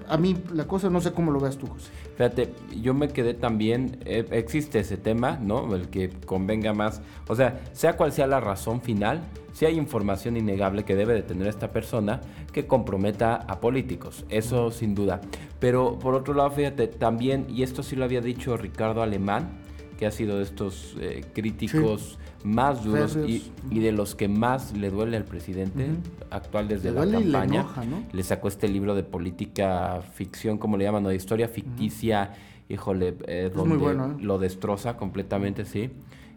a 0.07 0.17
mí 0.17 0.37
la 0.55 0.69
cosa 0.69 0.89
no 0.89 1.01
sé 1.01 1.13
cómo 1.13 1.33
lo 1.33 1.41
veas 1.41 1.57
tú, 1.57 1.67
José. 1.67 1.91
Fíjate, 2.17 2.55
yo 2.81 2.95
me 2.95 3.09
quedé 3.09 3.35
también, 3.35 3.99
eh, 4.05 4.25
existe 4.31 4.79
ese 4.79 4.97
tema, 4.97 5.37
¿no? 5.43 5.75
El 5.75 5.89
que 5.89 6.09
convenga 6.25 6.73
más. 6.73 7.03
O 7.27 7.35
sea, 7.35 7.65
sea 7.73 7.97
cual 7.97 8.13
sea 8.13 8.29
la 8.29 8.39
razón 8.39 8.81
final, 8.81 9.23
si 9.53 9.67
hay 9.67 9.77
información 9.77 10.37
innegable 10.37 10.85
que 10.85 10.95
debe 10.95 11.15
de 11.15 11.23
tener 11.23 11.49
esta 11.49 11.73
persona 11.73 12.21
que 12.53 12.69
comprometa 12.69 13.35
a 13.35 13.59
políticos. 13.59 14.25
Eso 14.29 14.71
sin 14.71 14.95
duda. 14.95 15.21
Pero 15.59 15.99
por 15.99 16.15
otro 16.15 16.33
lado, 16.33 16.53
fíjate, 16.53 16.87
también, 16.87 17.47
y 17.49 17.65
esto 17.65 17.83
sí 17.83 17.97
lo 17.97 18.05
había 18.05 18.21
dicho 18.21 18.57
Ricardo 18.57 19.03
Alemán, 19.03 19.66
que 19.99 20.07
ha 20.07 20.11
sido 20.11 20.37
de 20.39 20.43
estos 20.43 20.97
eh, 21.01 21.25
críticos 21.33 22.19
más 22.45 22.85
duros 22.85 23.17
y, 23.17 23.79
de 23.79 23.93
los 23.93 24.15
que 24.15 24.29
más 24.29 24.77
le 24.77 24.91
duele 24.91 25.17
al 25.17 25.25
presidente 25.25 25.89
actual 26.31 26.69
desde 26.69 26.93
la 26.93 27.11
campaña. 27.11 27.67
Le, 28.13 28.23
sacó 28.23 28.49
este 28.49 28.69
libro 28.69 28.95
de 28.95 29.03
política 29.03 30.01
ficción, 30.15 30.59
como 30.59 30.77
le 30.77 30.85
llaman, 30.85 31.05
de 31.05 31.15
historia 31.15 31.49
ficticia, 31.49 32.35
híjole, 32.69 33.17
eh, 33.27 33.51
donde 33.55 33.85
¿eh? 33.85 33.97
lo 34.21 34.39
destroza 34.39 34.97
completamente, 34.97 35.65
sí. 35.65 35.91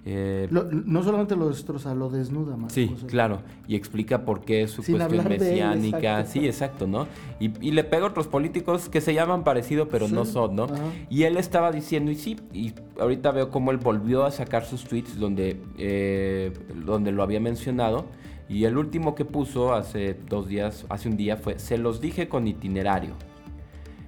Eh, 0.06 0.48
no 0.50 1.04
solamente 1.04 1.36
lo 1.36 1.50
destroza, 1.50 1.94
lo 1.94 2.10
desnuda 2.10 2.56
más. 2.56 2.72
Sí, 2.72 2.96
claro, 3.08 3.42
y 3.68 3.76
explica 3.76 4.24
por 4.24 4.42
qué 4.42 4.68
su 4.68 4.82
cuestión 4.84 5.28
mesiánica. 5.28 6.26
sí, 6.26 6.46
exacto, 6.46 6.88
¿no? 6.88 7.08
Y, 7.40 7.50
le 7.72 7.84
pega 7.84 8.06
a 8.06 8.10
otros 8.10 8.28
políticos 8.28 8.90
que 8.90 9.02
se 9.02 9.14
llaman 9.14 9.44
parecido, 9.44 9.90
pero 9.90 10.08
no 10.08 10.26
son, 10.26 10.56
¿no? 10.56 10.68
Y 11.10 11.24
él 11.24 11.38
estaba 11.38 11.72
diciendo, 11.72 12.12
y 12.12 12.16
sí, 12.16 12.38
y 12.54 12.74
ahorita 13.00 13.32
veo 13.32 13.50
cómo 13.50 13.72
él 13.72 13.78
volvió 13.78 14.26
a 14.26 14.32
sacar 14.32 14.66
sus 14.66 14.86
tweets 14.86 15.20
donde, 15.20 15.62
eh, 15.78 16.54
donde 16.86 17.12
lo 17.12 17.22
había 17.22 17.40
mencionado. 17.40 18.06
Y 18.48 18.64
el 18.64 18.78
último 18.78 19.14
que 19.14 19.26
puso 19.26 19.74
hace 19.76 20.18
dos 20.28 20.48
días, 20.48 20.86
hace 20.90 21.08
un 21.08 21.18
día, 21.18 21.38
fue: 21.38 21.60
Se 21.60 21.78
los 21.78 22.02
dije 22.02 22.28
con 22.28 22.48
itinerario 22.48 23.14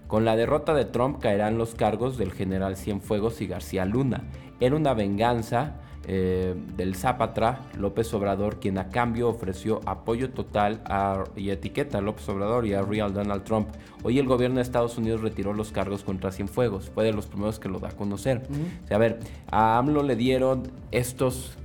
Con 0.07 0.25
la 0.25 0.35
derrota 0.35 0.73
de 0.73 0.85
Trump 0.85 1.19
caerán 1.19 1.59
los 1.59 1.75
cargos 1.75 2.17
del 2.17 2.31
general 2.31 2.75
Cienfuegos 2.75 3.39
y 3.41 3.45
García 3.45 3.85
Luna. 3.85 4.23
Era 4.61 4.75
una 4.75 4.93
venganza 4.93 5.73
eh, 6.07 6.55
del 6.77 6.95
Zapatra, 6.95 7.61
López 7.77 8.13
Obrador, 8.13 8.59
quien 8.59 8.77
a 8.77 8.89
cambio 8.89 9.27
ofreció 9.27 9.81
apoyo 9.87 10.29
total 10.29 10.81
a, 10.85 11.23
y 11.35 11.49
etiqueta 11.49 11.97
a 11.97 12.01
López 12.01 12.29
Obrador 12.29 12.67
y 12.67 12.73
a 12.75 12.83
Real 12.83 13.11
Donald 13.11 13.43
Trump. 13.43 13.69
Hoy 14.03 14.19
el 14.19 14.27
gobierno 14.27 14.57
de 14.57 14.61
Estados 14.61 14.99
Unidos 14.99 15.21
retiró 15.21 15.53
los 15.53 15.71
cargos 15.71 16.03
contra 16.03 16.31
Cienfuegos, 16.31 16.91
fue 16.91 17.03
de 17.03 17.11
los 17.11 17.25
primeros 17.25 17.59
que 17.59 17.69
lo 17.69 17.79
da 17.79 17.89
a 17.89 17.91
conocer. 17.91 18.43
a 18.91 18.97
ver, 18.99 19.19
a 19.49 19.79
AMLO 19.79 20.03
le 20.03 20.15
dieron 20.15 20.63
estos, 20.91 21.57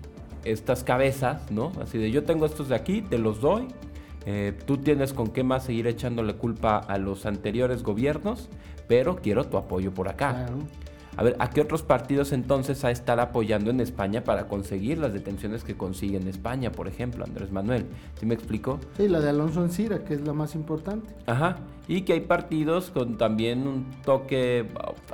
estas 0.45 0.83
cabezas, 0.83 1.51
¿no? 1.51 1.73
Así 1.83 1.99
de 1.99 2.11
yo 2.11 2.25
tengo 2.25 2.47
estos 2.47 2.69
de 2.71 2.77
aquí, 2.77 3.03
te 3.03 3.19
los 3.19 3.43
doy. 3.43 3.69
Eh, 4.25 4.55
tú 4.65 4.79
tienes 4.79 5.13
con 5.13 5.29
qué 5.29 5.45
más 5.45 5.65
seguir 5.65 5.87
echándole 5.87 6.35
culpa 6.35 6.79
a 6.79 6.97
los 6.97 7.27
anteriores 7.27 7.83
gobiernos, 7.83 8.49
pero 8.89 9.17
quiero 9.17 9.45
tu 9.45 9.59
apoyo 9.59 9.93
por 9.93 10.09
acá. 10.09 10.47
A 11.17 11.23
ver, 11.23 11.37
¿a 11.39 11.49
qué 11.49 11.63
otros 11.63 11.83
partidos 11.83 12.33
entonces 12.33 12.85
a 12.85 12.91
estar 12.91 13.21
apoyando 13.21 13.71
en 13.71 13.81
España 13.81 14.23
para 14.23 14.49
conseguir 14.49 14.99
las 14.99 15.15
detenciones 15.15 15.65
que 15.65 15.75
consigue 15.75 16.19
en 16.19 16.29
España, 16.29 16.71
por 16.73 16.89
ejemplo, 16.89 17.25
Andrés 17.25 17.51
Manuel? 17.51 17.87
¿Sí 18.21 18.27
me 18.27 18.35
explico? 18.35 18.79
Sí, 18.99 19.09
la 19.09 19.21
de 19.21 19.31
Alonso 19.31 19.65
Encira, 19.65 20.05
que 20.05 20.13
es 20.13 20.21
la 20.21 20.35
más 20.35 20.55
importante. 20.55 21.15
Ajá, 21.27 21.57
y 21.89 22.03
que 22.03 22.13
hay 22.13 22.21
partidos 22.21 22.91
con 22.91 23.17
también 23.17 23.67
un 23.67 23.87
toque 24.05 24.67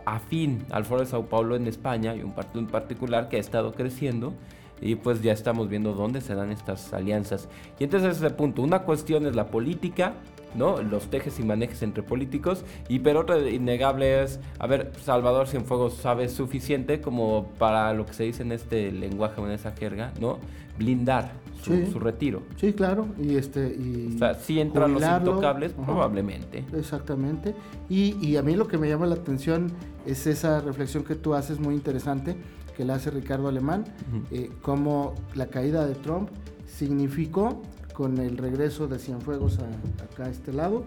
afín 0.04 0.64
al 0.70 0.84
Foro 0.84 1.02
de 1.02 1.06
Sao 1.06 1.26
Paulo 1.26 1.54
en 1.54 1.68
España 1.68 2.16
y 2.16 2.22
un 2.22 2.32
partido 2.32 2.60
en 2.60 2.66
particular 2.66 3.28
que 3.28 3.36
ha 3.36 3.40
estado 3.40 3.72
creciendo 3.72 4.34
y 4.80 4.96
pues 4.96 5.22
ya 5.22 5.32
estamos 5.32 5.68
viendo 5.68 5.92
dónde 5.94 6.20
se 6.20 6.34
dan 6.34 6.50
estas 6.50 6.92
alianzas. 6.92 7.48
Y 7.78 7.84
entonces 7.84 8.16
ese 8.16 8.30
punto, 8.30 8.62
una 8.62 8.80
cuestión 8.80 9.26
es 9.26 9.36
la 9.36 9.46
política 9.46 10.14
¿no? 10.54 10.82
Los 10.82 11.10
tejes 11.10 11.38
y 11.40 11.42
manejes 11.42 11.82
entre 11.82 12.02
políticos. 12.02 12.64
Y 12.88 13.00
pero 13.00 13.20
otra 13.20 13.38
innegable 13.48 14.22
es, 14.22 14.40
a 14.58 14.66
ver, 14.66 14.92
Salvador 15.02 15.48
Cienfuegos 15.48 15.94
sabe 15.94 16.28
suficiente 16.28 17.00
como 17.00 17.46
para 17.58 17.92
lo 17.92 18.06
que 18.06 18.12
se 18.12 18.24
dice 18.24 18.42
en 18.42 18.52
este 18.52 18.92
lenguaje 18.92 19.40
o 19.40 19.46
en 19.46 19.52
esa 19.52 19.72
jerga, 19.72 20.12
¿no? 20.20 20.38
Blindar 20.78 21.32
su, 21.62 21.98
retiro. 22.00 22.42
Sí, 22.56 22.72
claro. 22.72 23.06
Y 23.18 23.36
este 23.36 23.68
y 23.68 24.14
o 24.16 24.18
sea, 24.18 24.34
si 24.34 24.60
entran 24.60 24.94
los 24.94 25.02
intocables, 25.02 25.72
probablemente. 25.72 26.64
Exactamente. 26.76 27.54
Y, 27.88 28.16
y, 28.20 28.36
a 28.36 28.42
mí 28.42 28.56
lo 28.56 28.66
que 28.66 28.78
me 28.78 28.88
llama 28.88 29.06
la 29.06 29.14
atención 29.14 29.70
es 30.06 30.26
esa 30.26 30.60
reflexión 30.60 31.04
que 31.04 31.14
tú 31.14 31.34
haces 31.34 31.60
muy 31.60 31.74
interesante, 31.74 32.36
que 32.76 32.84
la 32.84 32.94
hace 32.94 33.10
Ricardo 33.10 33.48
Alemán, 33.48 33.84
eh, 34.30 34.50
como 34.62 35.14
la 35.34 35.46
caída 35.46 35.86
de 35.86 35.94
Trump 35.94 36.30
significó 36.66 37.62
con 37.92 38.18
el 38.18 38.36
regreso 38.36 38.88
de 38.88 38.98
Cienfuegos 38.98 39.58
a, 39.58 39.66
acá 40.04 40.24
a 40.24 40.30
este 40.30 40.52
lado, 40.52 40.84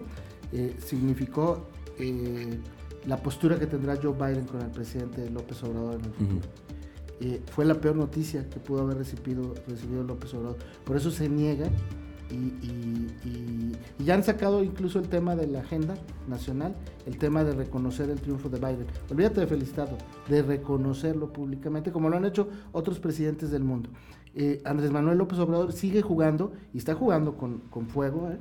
eh, 0.52 0.76
significó 0.84 1.68
eh, 1.98 2.58
la 3.06 3.22
postura 3.22 3.58
que 3.58 3.66
tendrá 3.66 3.96
Joe 4.00 4.12
Biden 4.12 4.46
con 4.46 4.60
el 4.60 4.70
presidente 4.70 5.28
López 5.30 5.62
Obrador 5.62 5.94
en 5.96 6.04
el 6.04 6.12
futuro. 6.12 6.48
Eh, 7.20 7.42
fue 7.50 7.64
la 7.64 7.74
peor 7.74 7.96
noticia 7.96 8.48
que 8.50 8.60
pudo 8.60 8.82
haber 8.82 8.98
recibido, 8.98 9.54
recibido 9.66 10.02
López 10.02 10.34
Obrador. 10.34 10.58
Por 10.84 10.96
eso 10.96 11.10
se 11.10 11.28
niega 11.28 11.68
y, 12.30 13.72
ya 14.04 14.14
han 14.14 14.22
sacado 14.22 14.62
incluso 14.62 14.98
el 14.98 15.08
tema 15.08 15.34
de 15.34 15.46
la 15.46 15.60
agenda 15.60 15.96
nacional, 16.28 16.74
el 17.06 17.18
tema 17.18 17.42
de 17.44 17.52
reconocer 17.52 18.08
el 18.10 18.20
triunfo 18.20 18.48
de 18.48 18.58
Biden. 18.58 18.86
Olvídate 19.10 19.40
de 19.40 19.46
felicitarlo, 19.46 19.96
de 20.28 20.42
reconocerlo 20.42 21.32
públicamente, 21.32 21.90
como 21.90 22.08
lo 22.08 22.16
han 22.16 22.24
hecho 22.24 22.48
otros 22.72 23.00
presidentes 23.00 23.50
del 23.50 23.64
mundo. 23.64 23.90
Eh, 24.34 24.60
Andrés 24.64 24.90
Manuel 24.90 25.18
López 25.18 25.38
Obrador 25.38 25.72
sigue 25.72 26.02
jugando 26.02 26.52
y 26.72 26.78
está 26.78 26.94
jugando 26.94 27.36
con, 27.36 27.62
fuego, 27.88 28.28
eh, 28.30 28.38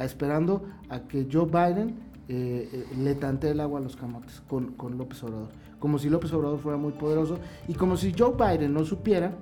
esperando 0.00 0.64
a 0.88 1.00
que 1.00 1.28
Joe 1.30 1.46
Biden 1.46 1.94
eh, 2.28 2.86
le 2.98 3.14
tante 3.14 3.50
el 3.50 3.60
agua 3.60 3.78
a 3.78 3.82
los 3.82 3.94
camotes 3.94 4.42
con, 4.48 4.72
con 4.72 4.96
López 4.98 5.22
Obrador. 5.22 5.48
Como 5.78 5.98
si 5.98 6.08
López 6.08 6.32
Obrador 6.32 6.58
fuera 6.58 6.78
muy 6.78 6.92
poderoso 6.92 7.38
y 7.68 7.74
como 7.74 7.96
si 7.96 8.14
Joe 8.18 8.34
Biden 8.34 8.72
no 8.72 8.84
supiera 8.84 9.36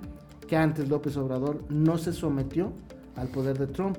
que 0.47 0.57
antes 0.57 0.89
López 0.89 1.15
Obrador 1.17 1.63
no 1.69 1.97
se 1.97 2.11
sometió 2.11 2.73
al 3.15 3.27
poder 3.27 3.57
de 3.57 3.67
Trump. 3.67 3.97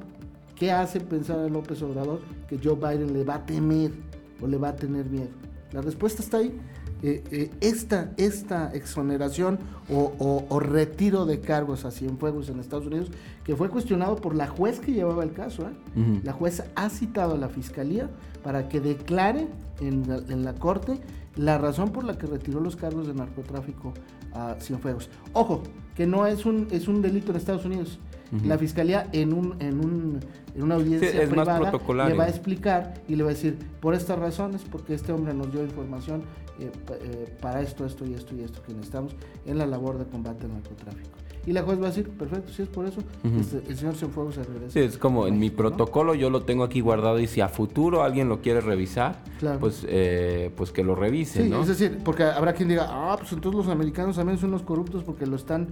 ¿Qué 0.56 0.70
hace 0.70 1.00
pensar 1.00 1.38
a 1.38 1.48
López 1.48 1.82
Obrador 1.82 2.20
que 2.48 2.58
Joe 2.62 2.76
Biden 2.76 3.12
le 3.12 3.24
va 3.24 3.36
a 3.36 3.46
temer 3.46 3.92
o 4.40 4.46
le 4.46 4.56
va 4.56 4.68
a 4.68 4.76
tener 4.76 5.06
miedo? 5.06 5.30
La 5.72 5.80
respuesta 5.80 6.22
está 6.22 6.38
ahí. 6.38 6.56
Eh, 7.02 7.22
eh, 7.32 7.50
esta, 7.60 8.12
esta 8.16 8.72
exoneración 8.72 9.58
o, 9.90 10.58
retiro 10.60 11.26
de 11.26 11.40
cargos 11.40 11.84
a 11.84 11.90
Cienfuegos 11.90 12.48
en 12.48 12.60
Estados 12.60 12.86
Unidos, 12.86 13.10
que 13.44 13.56
fue 13.56 13.68
cuestionado 13.68 14.16
por 14.16 14.34
la 14.34 14.46
juez 14.46 14.80
que 14.80 14.92
llevaba 14.92 15.22
el 15.22 15.32
caso. 15.32 15.68
¿eh? 15.68 16.20
La 16.22 16.32
juez 16.32 16.62
ha 16.74 16.88
citado 16.88 17.34
a 17.34 17.36
la 17.36 17.50
fiscalía 17.50 18.08
para 18.42 18.70
que 18.70 18.80
declare 18.80 19.48
en 19.80 20.08
la, 20.08 20.16
en 20.32 20.44
la, 20.46 20.54
corte 20.54 20.98
la 21.36 21.58
razón 21.58 21.90
por 21.90 22.04
la 22.04 22.16
que 22.16 22.26
retiró 22.26 22.60
los 22.60 22.76
cargos 22.76 23.06
de 23.06 23.12
narcotráfico 23.12 23.92
a 24.32 24.56
Cienfuegos. 24.58 25.10
Ojo, 25.34 25.62
que 25.94 26.06
no 26.06 26.26
es 26.26 26.46
un, 26.46 26.68
es 26.70 26.88
un 26.88 27.02
delito 27.02 27.32
en 27.32 27.36
Estados 27.36 27.66
Unidos. 27.66 27.98
La 28.44 28.58
fiscalía 28.58 29.08
en, 29.12 29.32
un, 29.32 29.56
en, 29.60 29.78
un, 29.78 30.20
en 30.54 30.62
una 30.62 30.74
audiencia 30.74 31.10
privada 31.28 31.60
le 32.08 32.14
va 32.14 32.24
a 32.24 32.28
explicar 32.28 32.94
y 33.08 33.16
le 33.16 33.22
va 33.22 33.30
a 33.30 33.34
decir, 33.34 33.56
por 33.80 33.94
estas 33.94 34.18
razones, 34.18 34.62
porque 34.70 34.94
este 34.94 35.12
hombre 35.12 35.34
nos 35.34 35.52
dio 35.52 35.62
información 35.62 36.22
eh, 36.60 36.70
eh, 37.02 37.34
para 37.40 37.62
esto, 37.62 37.84
esto 37.84 38.06
y 38.06 38.14
esto 38.14 38.32
y 38.36 38.42
esto 38.42 38.62
que 38.62 38.72
necesitamos 38.72 39.16
en 39.44 39.58
la 39.58 39.66
labor 39.66 39.98
de 39.98 40.04
combate 40.04 40.46
al 40.46 40.52
narcotráfico. 40.52 41.18
Y 41.46 41.52
la 41.52 41.62
juez 41.62 41.78
va 41.80 41.86
a 41.86 41.88
decir, 41.88 42.08
perfecto, 42.08 42.52
si 42.52 42.62
es 42.62 42.68
por 42.68 42.86
eso, 42.86 43.02
este, 43.38 43.60
el 43.68 43.76
señor 43.76 43.96
Cienfuegos 43.96 44.36
se 44.36 44.44
regresa. 44.44 44.70
Sí, 44.70 44.78
es 44.78 44.96
como 44.96 45.26
en 45.26 45.38
mi 45.38 45.50
protocolo 45.50 46.14
yo 46.14 46.30
lo 46.30 46.44
tengo 46.44 46.64
aquí 46.64 46.80
guardado 46.80 47.18
y 47.18 47.26
si 47.26 47.40
a 47.40 47.48
futuro 47.48 48.02
alguien 48.02 48.28
lo 48.28 48.40
quiere 48.40 48.60
revisar, 48.60 49.22
pues, 49.60 49.84
eh, 49.88 50.52
pues 50.56 50.70
que 50.70 50.84
lo 50.84 50.94
revise, 50.94 51.46
¿no? 51.48 51.60
Es 51.60 51.68
decir, 51.68 51.98
porque 52.02 52.22
habrá 52.22 52.54
quien 52.54 52.68
diga, 52.68 52.86
ah, 52.88 53.16
pues 53.18 53.32
entonces 53.32 53.58
los 53.58 53.68
americanos 53.68 54.16
también 54.16 54.38
son 54.38 54.50
unos 54.50 54.62
corruptos 54.62 55.02
porque 55.02 55.26
lo 55.26 55.36
están 55.36 55.68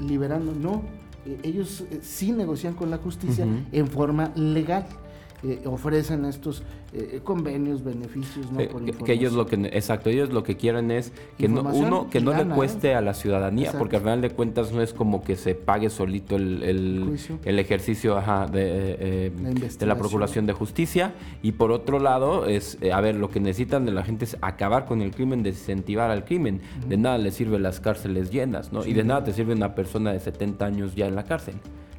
liberando. 0.00 0.54
No, 0.54 0.82
ellos 1.42 1.84
sí 2.02 2.32
negocian 2.32 2.74
con 2.74 2.90
la 2.90 2.98
justicia 2.98 3.46
en 3.72 3.86
forma 3.88 4.32
legal. 4.34 4.86
Eh, 5.44 5.60
ofrecen 5.66 6.24
estos 6.24 6.62
eh, 6.92 7.20
convenios, 7.24 7.82
beneficios, 7.82 8.52
¿no? 8.52 8.60
Eh, 8.60 8.70
que, 9.04 9.12
ellos 9.12 9.32
lo 9.32 9.44
que, 9.46 9.56
exacto, 9.72 10.08
ellos 10.08 10.30
lo 10.30 10.44
que 10.44 10.56
quieren 10.56 10.92
es 10.92 11.12
que 11.36 11.48
no, 11.48 11.62
uno, 11.62 12.08
que 12.08 12.20
no 12.20 12.32
le 12.32 12.44
cueste 12.54 12.94
a 12.94 13.00
la 13.00 13.12
ciudadanía, 13.12 13.72
porque 13.76 13.96
al 13.96 14.02
final 14.02 14.20
de 14.20 14.30
cuentas 14.30 14.70
no 14.70 14.80
es 14.80 14.92
como 14.92 15.24
que 15.24 15.34
se 15.34 15.56
pague 15.56 15.90
solito 15.90 16.36
el, 16.36 16.62
el, 17.44 17.58
ejercicio 17.58 18.22
de, 18.52 19.32
de, 19.78 19.86
la 19.86 19.96
Procuración 19.96 20.46
de 20.46 20.52
Justicia, 20.52 21.12
y 21.42 21.52
por 21.52 21.72
otro 21.72 21.98
lado, 21.98 22.46
es, 22.46 22.78
a 22.92 23.00
ver, 23.00 23.16
lo 23.16 23.28
que 23.28 23.40
necesitan 23.40 23.84
de 23.84 23.90
la 23.90 24.04
gente 24.04 24.26
es 24.26 24.36
acabar 24.42 24.84
con 24.84 25.02
el 25.02 25.10
crimen, 25.10 25.42
desincentivar 25.42 26.12
al 26.12 26.24
crimen. 26.24 26.60
De 26.86 26.96
nada 26.96 27.18
les 27.18 27.34
sirve 27.34 27.58
las 27.58 27.80
cárceles 27.80 28.30
llenas, 28.30 28.72
¿no? 28.72 28.86
y 28.86 28.92
de 28.92 29.02
nada 29.02 29.24
te 29.24 29.32
sirve 29.32 29.54
una 29.54 29.74
persona 29.74 30.12
de 30.12 30.20
70 30.20 30.64
años 30.64 30.94
ya 30.94 31.08
en 31.08 31.16
la 31.16 31.24
cárcel. 31.24 31.54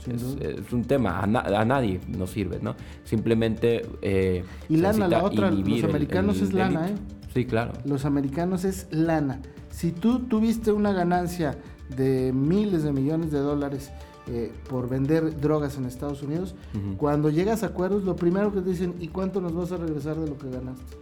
Es, 0.07 0.72
un 0.72 0.83
tema, 0.83 1.19
a, 1.22 1.27
nadie 1.65 2.01
nos 2.07 2.31
sirve, 2.31 2.60
¿no? 2.62 2.75
Simplemente... 3.03 3.86
Eh, 4.01 4.43
y 4.69 4.77
lana, 4.77 5.07
la 5.07 5.24
otra, 5.24 5.51
los 5.51 5.83
americanos 5.83 6.41
es 6.41 6.53
lana, 6.53 6.89
¿eh? 6.89 6.95
Sí, 7.33 7.45
claro. 7.45 7.74
Los 7.86 8.05
americanos 8.05 8.63
es 8.63 8.88
lana. 8.91 9.41
Si 9.69 9.91
tú 9.91 10.19
tuviste 10.19 10.72
una 10.72 10.93
ganancia 10.93 11.57
de 11.95 12.31
miles 12.31 12.83
de 12.83 12.91
millones 12.93 13.31
de 13.31 13.39
dólares 13.39 13.91
eh, 14.27 14.51
por 14.69 14.88
vender 14.88 15.39
drogas 15.39 15.77
en 15.77 15.86
Estados 15.86 16.22
Unidos, 16.22 16.55
cuando 16.98 17.29
llegas 17.29 17.63
a 17.63 17.67
acuerdos, 17.67 18.03
lo 18.03 18.15
primero 18.15 18.53
que 18.53 18.62
te 18.62 18.69
dicen, 18.69 18.95
¿y 19.00 19.07
cuánto 19.07 19.41
nos 19.41 19.55
vas 19.55 19.72
a 19.72 19.77
regresar 19.77 20.15
de 20.17 20.27
lo 20.27 20.38
que 20.38 20.50
ganaste? 20.50 20.98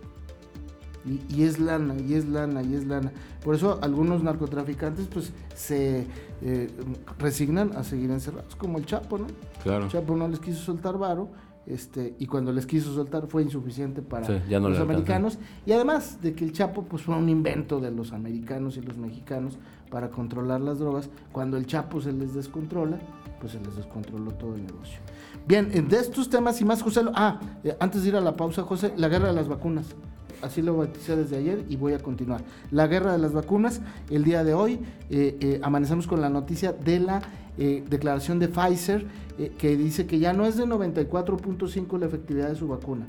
Y, 1.06 1.44
es 1.44 1.60
lana, 1.60 1.96
y 1.98 2.14
es 2.14 2.28
lana, 2.28 2.62
y 2.62 2.76
es 2.76 2.86
lana. 2.86 3.12
Por 3.44 3.56
eso 3.56 3.80
algunos 3.82 4.24
narcotraficantes 4.24 5.08
pues 5.08 5.34
se 5.56 6.06
eh, 6.42 6.70
resignan 7.18 7.76
a 7.76 7.84
seguir 7.84 8.12
encerrados, 8.12 8.56
como 8.56 8.78
el 8.78 8.86
Chapo, 8.86 9.18
¿no? 9.18 9.28
Claro. 9.64 9.86
El 9.86 9.92
Chapo 9.92 10.16
no 10.16 10.28
les 10.28 10.40
quiso 10.40 10.60
soltar 10.60 10.98
varo, 10.98 11.30
este, 11.66 12.16
y 12.20 12.26
cuando 12.26 12.52
les 12.52 12.66
quiso 12.66 12.94
soltar 12.94 13.28
fue 13.28 13.44
insuficiente 13.44 14.02
para 14.02 14.28
los 14.30 14.80
americanos. 14.80 15.40
Y 15.66 15.72
además 15.72 16.22
de 16.22 16.34
que 16.34 16.44
el 16.44 16.52
Chapo 16.52 16.84
pues 16.84 17.04
fue 17.04 17.16
un 17.16 17.30
invento 17.30 17.80
de 17.80 17.92
los 17.92 18.14
americanos 18.14 18.78
y 18.78 18.82
los 18.82 18.98
mexicanos 18.98 19.58
para 19.90 20.10
controlar 20.10 20.62
las 20.62 20.80
drogas, 20.80 21.10
cuando 21.32 21.58
el 21.58 21.66
Chapo 21.66 22.00
se 22.00 22.14
les 22.14 22.34
descontrola, 22.34 22.98
pues 23.40 23.54
se 23.54 23.60
les 23.60 23.76
descontroló 23.76 24.32
todo 24.32 24.56
el 24.56 24.66
negocio. 24.66 25.00
Bien, 25.48 25.70
de 25.70 25.98
estos 25.98 26.30
temas 26.30 26.62
y 26.62 26.66
más, 26.66 26.82
José, 26.82 27.02
ah, 27.14 27.40
eh, 27.64 27.76
antes 27.80 28.04
de 28.04 28.10
ir 28.10 28.16
a 28.16 28.22
la 28.22 28.36
pausa, 28.36 28.64
José, 28.64 28.94
la 28.96 29.10
guerra 29.10 29.28
de 29.28 29.34
las 29.34 29.48
vacunas 29.48 29.88
así 30.42 30.62
lo 30.62 30.78
bauticé 30.78 31.16
desde 31.16 31.38
ayer 31.38 31.66
y 31.70 31.76
voy 31.76 31.94
a 31.94 32.00
continuar. 32.00 32.44
La 32.72 32.88
guerra 32.88 33.14
de 33.14 33.18
las 33.18 33.34
vacunas, 33.34 33.82
el 34.10 34.24
día 34.24 34.44
de 34.44 34.54
hoy 34.54 34.80
eh, 35.10 35.38
eh, 35.40 35.60
amanecemos 35.64 36.08
con 36.08 36.22
la 36.22 36.30
noticia 36.30 36.74
de 36.74 37.00
la 37.00 37.22
eh, 37.58 37.84
declaración 37.90 38.40
de 38.40 38.48
Pfizer 38.48 39.06
que 39.58 39.76
dice 39.76 40.06
que 40.06 40.20
ya 40.20 40.34
no 40.34 40.46
es 40.46 40.56
de 40.56 40.66
94.5 40.66 41.98
la 41.98 42.06
efectividad 42.06 42.50
de 42.50 42.56
su 42.56 42.68
vacuna. 42.68 43.08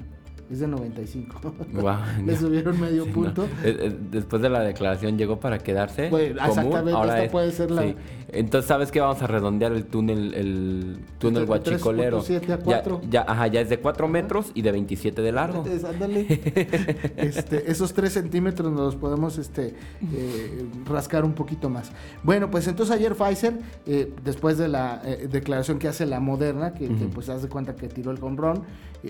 Es 0.50 0.61
de 0.61 0.66
95. 0.68 1.40
Guau, 1.72 1.99
Le 2.26 2.32
no. 2.32 2.38
subieron 2.38 2.78
medio 2.80 3.04
Sí, 3.04 3.11
punto. 3.11 3.44
Eh, 3.64 3.76
eh, 3.80 3.96
Después 4.11 4.42
de 4.42 4.50
la 4.50 4.61
declaración 4.61 5.16
llegó 5.16 5.40
para 5.40 5.58
quedarse. 5.58 6.11
Común, 6.11 6.26
exactamente, 6.26 6.92
ahora 6.92 7.12
esta 7.14 7.25
es- 7.25 7.30
puede 7.32 7.52
ser 7.52 7.70
la- 7.70 7.82
sí. 7.82 7.94
Entonces, 8.34 8.66
¿sabes 8.66 8.90
qué? 8.90 8.99
Vamos 9.00 9.20
a 9.22 9.26
redondear 9.26 9.72
el 9.72 9.84
túnel, 9.84 10.32
el 10.32 10.99
túnel 11.18 11.42
De 11.42 11.46
guachicolero. 11.46 12.22
3.7 12.22 12.44
a 12.54 12.56
Ya- 12.56 12.62
4. 12.62 13.00
Ya, 13.11 13.25
ajá, 13.28 13.46
ya 13.49 13.61
es 13.61 13.68
de 13.68 13.78
4 13.78 14.08
metros 14.08 14.52
y 14.54 14.62
de 14.62 14.72
27 14.72 15.20
de 15.20 15.32
largo. 15.32 15.64
Es- 15.66 15.84
ándale. 15.84 16.26
Este, 17.16 17.70
esos 17.70 17.92
3 17.92 18.12
centímetros 18.12 18.70
nos 18.72 18.80
los 18.80 18.96
podemos 18.96 19.38
este, 19.38 19.75
eh, 20.14 20.64
rascar 20.87 21.25
un 21.25 21.32
poquito 21.34 21.68
más. 21.68 21.92
Bueno, 22.22 22.50
pues 22.50 22.66
entonces 22.68 22.94
ayer 22.94 23.14
Pfizer, 23.14 23.58
eh, 23.87 24.12
después 24.25 24.58
de 24.58 24.68
la 24.68 25.00
eh, 25.04 25.28
declaración 25.30 25.78
que 25.78 25.88
hace 25.88 26.06
la 26.06 26.20
Moderna, 26.20 26.72
que, 26.72 26.88
que, 26.88 26.94
Ujú. 27.04 27.11
pues 27.11 27.28
hace 27.28 27.49
cuenta 27.49 27.75
que 27.76 27.88
tiró 27.88 28.11
el 28.11 28.18
eh, 28.18 28.61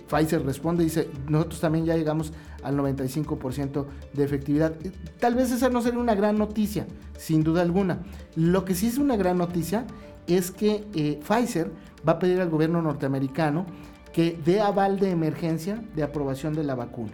Pfizer 0.01 0.45
responde 0.45 0.83
y 0.83 0.87
dice, 0.87 1.09
nosotros 1.29 1.61
también 1.61 1.85
ya 1.85 1.97
llegamos 1.97 2.33
al 2.63 2.77
95% 2.77 3.85
de 4.13 4.25
efectividad. 4.25 4.75
Tal 5.21 5.35
vez 5.35 5.51
esa 5.53 5.69
no 5.69 5.83
sería 5.83 6.01
una 6.01 6.15
gran 6.15 6.39
noticia, 6.39 6.87
sin 7.19 7.43
duda 7.45 7.63
alguna. 7.63 7.99
Lo 8.37 8.65
que 8.65 8.75
sí 8.75 8.87
es 8.87 8.99
una 8.99 9.17
gran 9.17 9.39
noticia 9.39 9.85
es 10.27 10.51
que 10.51 10.85
eh, 10.95 11.21
Pfizer 11.27 11.71
va 12.09 12.13
a 12.15 12.19
pedir 12.19 12.41
al 12.41 12.49
gobierno 12.49 12.81
norteamericano 12.81 13.67
que 14.13 14.39
dé 14.45 14.61
aval 14.61 14.99
de 14.99 15.11
emergencia 15.11 15.83
de 15.97 16.03
aprobación 16.03 16.55
de 16.55 16.65
la 16.65 16.75
vacuna. 16.75 17.13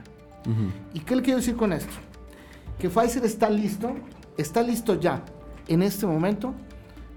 ¿Y 0.94 1.00
qué 1.00 1.14
le 1.16 1.23
quiero 1.23 1.38
decir 1.38 1.56
con 1.56 1.73
esto? 1.73 1.92
Que 2.78 2.88
Pfizer 2.88 3.25
está 3.25 3.50
listo, 3.50 3.90
está 4.37 4.62
listo 4.62 4.99
ya, 4.99 5.23
en 5.66 5.82
este 5.82 6.06
momento, 6.06 6.54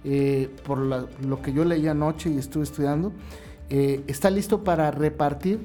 eh, 0.03 0.49
por 0.65 0.79
la- 0.79 1.05
lo 1.25 1.41
que 1.41 1.53
yo 1.53 1.63
leí 1.63 1.87
anoche 1.87 2.29
y 2.29 2.37
estuve 2.37 2.63
estudiando, 2.63 3.13
eh, 3.71 4.03
está 4.07 4.29
listo 4.29 4.63
para 4.63 4.91
repartir 4.91 5.59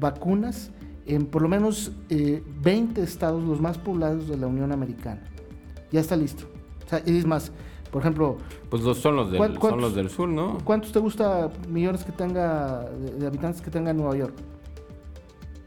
vacunas 0.00 0.70
en 1.06 1.26
por 1.26 1.42
lo 1.42 1.48
menos 1.48 1.92
eh, 2.08 2.42
20 2.62 3.02
estados, 3.02 3.42
los 3.44 3.60
más 3.60 3.76
poblados 3.76 4.28
de 4.28 4.36
la 4.36 4.46
Unión 4.46 4.72
Americana. 4.72 5.20
Ya 5.90 6.00
está 6.00 6.16
listo. 6.16 6.44
O 6.86 6.88
sea, 6.88 6.98
es 7.04 7.26
más, 7.26 7.52
por 7.90 8.00
ejemplo, 8.02 8.38
Pues 8.70 8.82
los, 8.82 8.98
son, 8.98 9.16
los 9.16 9.28
del, 9.30 9.38
¿Cuál- 9.38 9.50
son 9.52 9.60
cuántos- 9.60 9.80
los 9.82 9.94
del 9.94 10.08
sur, 10.08 10.28
¿no? 10.28 10.58
¿cuántos 10.64 10.92
te 10.92 10.98
gusta 11.00 11.50
millones 11.68 12.04
que 12.04 12.12
tenga, 12.12 12.88
de, 13.18 13.26
habitantes 13.26 13.60
que 13.60 13.70
tenga 13.70 13.92
Nueva 13.92 14.16
York? 14.16 14.34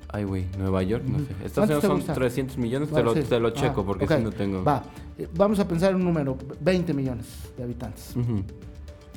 Ay, 0.07 0.23
güey, 0.23 0.45
Nueva 0.57 0.81
York, 0.83 1.03
no 1.05 1.17
sé. 1.19 1.25
Estados 1.43 1.53
¿Cuántos 1.53 1.69
Unidos 1.69 1.83
son 1.83 1.97
gusta? 1.97 2.13
300 2.13 2.57
millones, 2.57 2.89
te 2.89 3.03
lo, 3.03 3.13
te 3.13 3.39
lo 3.39 3.47
Ah, 3.49 3.53
checo 3.53 3.85
porque 3.85 4.05
ok. 4.05 4.13
si 4.17 4.23
no 4.23 4.31
tengo. 4.31 4.63
Va, 4.63 4.81
eh, 5.17 5.27
vamos 5.35 5.59
a 5.59 5.67
pensar 5.67 5.89
en 5.91 5.97
un 5.97 6.05
número, 6.05 6.37
20 6.61 6.93
millones 6.93 7.25
de 7.57 7.63
habitantes. 7.63 8.15
Ujú. 8.15 8.41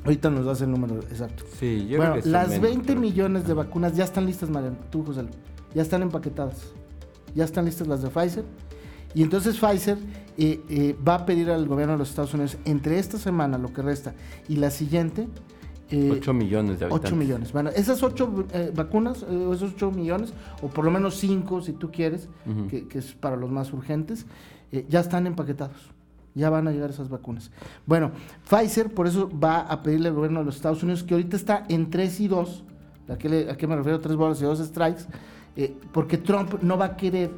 Ahorita 0.05 0.31
nos 0.31 0.47
das 0.47 0.61
el 0.63 0.71
número 0.71 0.97
exacto. 0.97 1.45
Sí, 1.59 1.87
yo 1.89 1.99
bueno, 1.99 2.13
creo 2.13 2.25
que 2.25 2.31
las 2.31 2.49
menos, 2.49 2.63
20 2.63 2.87
pero- 2.89 3.01
millones 3.01 3.47
de 3.47 3.55
vacunas 3.55 3.95
ya 3.97 4.05
están 4.05 4.27
listas, 4.27 4.49
Mariano, 4.49 4.77
tú, 4.91 5.05
José. 5.05 5.25
Ya 5.75 5.83
están 5.83 6.03
empaquetadas. 6.03 6.57
Ya 7.35 7.45
están 7.45 7.65
listas 7.67 7.87
las 7.89 8.03
de 8.03 8.09
Pfizer. 8.09 8.45
Y 9.15 9.23
entonces 9.23 9.59
Pfizer 9.59 9.99
eh, 10.37 10.61
eh, 10.69 10.97
va 11.07 11.17
a 11.17 11.27
pedir 11.27 11.51
al 11.51 11.67
gobierno 11.67 11.95
de 11.95 11.99
los 11.99 12.11
Estados 12.11 12.33
Unidos 12.35 12.57
entre 12.65 12.99
esta 12.99 13.19
semana, 13.19 13.59
lo 13.59 13.73
que 13.73 13.83
resta, 13.83 14.15
y 14.49 14.57
la 14.57 14.71
siguiente, 14.71 15.29
eh, 15.91 16.11
8 16.13 16.33
millones 16.35 16.79
de 16.79 16.85
habitantes. 16.87 17.11
8 17.11 17.17
millones. 17.17 17.53
Bueno, 17.53 17.71
esas 17.71 18.03
8 18.03 18.47
vacunas, 18.75 19.23
eh, 19.29 19.35
o 19.35 19.53
esos 19.55 19.73
8 19.75 19.91
millones, 19.91 20.33
o 20.63 20.69
por 20.69 20.85
lo 20.85 20.91
menos 20.91 21.17
5 21.17 21.63
si 21.63 21.73
tú 21.73 21.91
quieres, 21.91 22.29
Ujú. 22.47 22.69
que, 22.69 22.87
que 22.87 22.99
es 22.99 23.13
para 23.15 23.37
los 23.37 23.51
más 23.51 23.73
urgentes, 23.73 24.27
ya 24.89 25.01
están 25.01 25.27
empaquetados. 25.27 25.77
Ya 26.35 26.51
van 26.51 26.69
a 26.69 26.71
llegar 26.73 26.91
esas 26.91 27.09
vacunas. 27.09 27.51
Bueno, 27.87 28.13
Pfizer 28.49 28.93
por 28.95 29.07
eso 29.07 29.29
va 29.43 29.61
a 29.61 29.83
pedirle 29.83 30.09
al 30.09 30.15
gobierno 30.15 30.41
de 30.41 30.45
los 30.47 30.57
Estados 30.57 30.83
Unidos, 30.83 31.03
que 31.03 31.15
ahorita 31.15 31.37
está 31.37 31.65
en 31.69 31.91
3 31.91 32.21
y 32.21 32.29
2, 32.29 32.65
¿a 33.09 33.17
qué, 33.17 33.29
le- 33.29 33.51
a 33.51 33.57
qué 33.57 33.67
me 33.67 33.75
refiero? 33.77 33.99
3 34.01 34.15
bolas 34.17 34.41
y 34.41 34.45
2 34.45 34.59
strikes, 34.61 35.03
eh, 35.57 35.75
porque 35.93 36.19
Trump 36.19 36.63
no 36.63 36.77
va 36.79 36.85
a 36.87 36.97
querer 36.97 37.31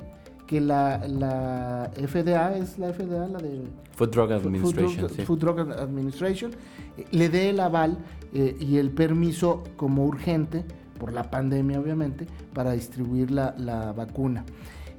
que 0.47 0.61
la, 0.61 1.07
la 1.07 1.91
FDA, 1.95 2.57
es 2.57 2.77
la 2.79 2.93
FDA, 2.93 3.29
la 3.29 3.39
de... 3.39 3.63
Food 3.95 4.11
Drug 4.11 4.29
Food 4.29 4.33
Administration, 4.37 4.97
Drug, 4.97 5.11
sí. 5.13 5.23
Food 5.23 5.39
Drug 5.39 5.59
Administration, 5.73 6.51
eh, 6.99 7.05
le 7.13 7.29
dé 7.29 7.51
el 7.51 7.61
aval 7.61 7.99
eh, 8.35 8.57
y 8.61 8.77
el 8.79 8.91
permiso 8.91 9.63
como 9.77 10.05
urgente, 10.05 10.65
por 10.99 11.13
la 11.13 11.31
pandemia 11.31 11.79
obviamente, 11.81 12.27
para 12.53 12.73
distribuir 12.73 13.31
la, 13.31 13.55
la 13.57 13.93
vacuna. 13.93 14.45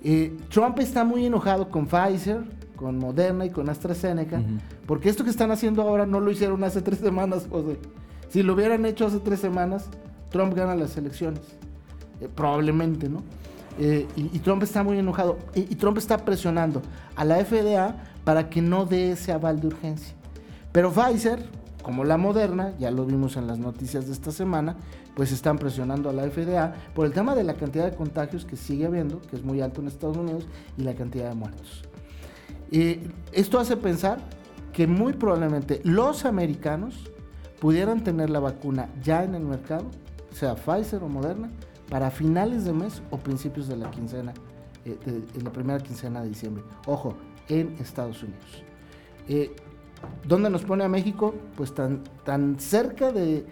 Eh, 0.03 0.35
Trump 0.49 0.79
está 0.79 1.03
muy 1.03 1.25
enojado 1.25 1.69
con 1.69 1.85
Pfizer, 1.85 2.43
con 2.81 2.97
Moderna 2.97 3.45
y 3.45 3.51
con 3.51 3.69
AstraZeneca, 3.69 4.41
porque 4.87 5.07
esto 5.07 5.23
que 5.23 5.29
están 5.29 5.51
haciendo 5.51 5.83
ahora 5.83 6.07
no 6.07 6.19
lo 6.19 6.31
hicieron 6.31 6.63
hace 6.63 6.81
tres 6.81 6.97
semanas, 6.97 7.45
José. 7.47 7.77
Si 8.29 8.41
lo 8.41 8.53
hubieran 8.53 8.87
hecho 8.87 9.05
hace 9.05 9.19
tres 9.19 9.39
semanas, 9.39 9.85
Trump 10.31 10.55
gana 10.55 10.73
las 10.73 10.97
elecciones. 10.97 11.41
Eh, 12.19 12.27
probablemente, 12.33 13.07
¿no? 13.07 13.21
Eh, 13.77 14.07
y, 14.15 14.35
y 14.35 14.39
Trump 14.39 14.63
está 14.63 14.81
muy 14.81 14.97
enojado. 14.97 15.37
Y, 15.53 15.59
y 15.59 15.75
Trump 15.75 15.99
está 15.99 16.17
presionando 16.17 16.81
a 17.15 17.23
la 17.23 17.45
FDA 17.45 17.95
para 18.23 18.49
que 18.49 18.63
no 18.63 18.85
dé 18.85 19.11
ese 19.11 19.31
aval 19.31 19.61
de 19.61 19.67
urgencia. 19.67 20.15
Pero 20.71 20.91
Pfizer, 20.91 21.39
como 21.83 22.03
la 22.03 22.17
Moderna, 22.17 22.73
ya 22.79 22.89
lo 22.89 23.05
vimos 23.05 23.37
en 23.37 23.45
las 23.45 23.59
noticias 23.59 24.07
de 24.07 24.13
esta 24.13 24.31
semana, 24.31 24.75
pues 25.15 25.31
están 25.31 25.59
presionando 25.59 26.09
a 26.09 26.13
la 26.13 26.23
FDA 26.23 26.73
por 26.95 27.05
el 27.05 27.13
tema 27.13 27.35
de 27.35 27.43
la 27.43 27.53
cantidad 27.53 27.85
de 27.85 27.95
contagios 27.95 28.43
que 28.43 28.55
sigue 28.55 28.87
habiendo, 28.87 29.21
que 29.21 29.35
es 29.35 29.43
muy 29.43 29.61
alto 29.61 29.81
en 29.81 29.87
Estados 29.87 30.17
Unidos, 30.17 30.47
y 30.79 30.81
la 30.81 30.95
cantidad 30.95 31.29
de 31.29 31.35
muertos. 31.35 31.83
Esto 32.71 33.59
hace 33.59 33.75
pensar 33.75 34.19
que 34.71 34.87
muy 34.87 35.13
probablemente 35.13 35.81
los 35.83 36.25
americanos 36.25 37.11
pudieran 37.59 38.03
tener 38.03 38.29
la 38.29 38.39
vacuna 38.39 38.89
ya 39.03 39.23
en 39.23 39.35
el 39.35 39.43
mercado, 39.43 39.85
sea 40.31 40.55
Pfizer 40.55 41.03
o 41.03 41.09
Moderna, 41.09 41.49
para 41.89 42.09
finales 42.09 42.63
de 42.63 42.71
mes 42.71 43.01
o 43.11 43.17
principios 43.17 43.67
de 43.67 43.75
la 43.75 43.91
quincena, 43.91 44.33
eh, 44.85 44.97
la 45.43 45.51
primera 45.51 45.79
quincena 45.79 46.21
de 46.21 46.29
diciembre. 46.29 46.63
Ojo, 46.87 47.15
en 47.49 47.75
Estados 47.79 48.23
Unidos. 48.23 48.63
Eh, 49.27 49.53
¿Dónde 50.25 50.49
nos 50.49 50.63
pone 50.63 50.85
a 50.85 50.87
México? 50.87 51.35
Pues 51.57 51.75
tan, 51.75 52.03
tan 52.23 52.59
cerca 52.59 53.11
de, 53.11 53.45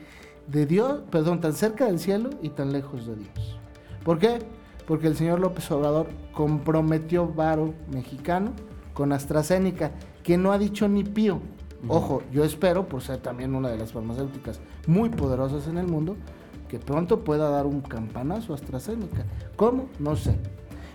de 0.47 0.65
Dios, 0.65 1.01
perdón, 1.11 1.41
tan 1.41 1.53
cerca 1.53 1.85
del 1.85 1.99
cielo 1.99 2.29
y 2.41 2.49
tan 2.49 2.71
lejos 2.71 3.05
de 3.05 3.17
Dios. 3.17 3.59
¿Por 4.03 4.17
qué? 4.17 4.39
Porque 4.87 5.07
el 5.07 5.15
señor 5.15 5.39
López 5.39 5.69
Obrador 5.69 6.07
comprometió 6.33 7.27
varo 7.27 7.73
mexicano 7.91 8.53
con 8.99 9.13
AstraZeneca, 9.13 9.91
que 10.23 10.37
no 10.37 10.51
ha 10.51 10.57
dicho 10.57 10.89
ni 10.89 11.05
pío. 11.05 11.39
Ojo, 11.87 12.21
yo 12.33 12.43
espero, 12.43 12.89
por 12.89 13.01
ser 13.01 13.19
también 13.19 13.55
una 13.55 13.69
de 13.69 13.77
las 13.77 13.93
farmacéuticas 13.93 14.59
muy 14.87 15.07
poderosas 15.07 15.69
en 15.69 15.77
el 15.77 15.87
mundo, 15.87 16.17
que 16.67 16.79
pronto 16.79 17.23
pueda 17.23 17.49
dar 17.49 17.65
un 17.65 17.79
campanazo 17.79 18.51
a 18.51 18.57
AstraZeneca. 18.57 19.23
¿Cómo? 19.55 19.87
No 19.99 20.17
sé. 20.17 20.35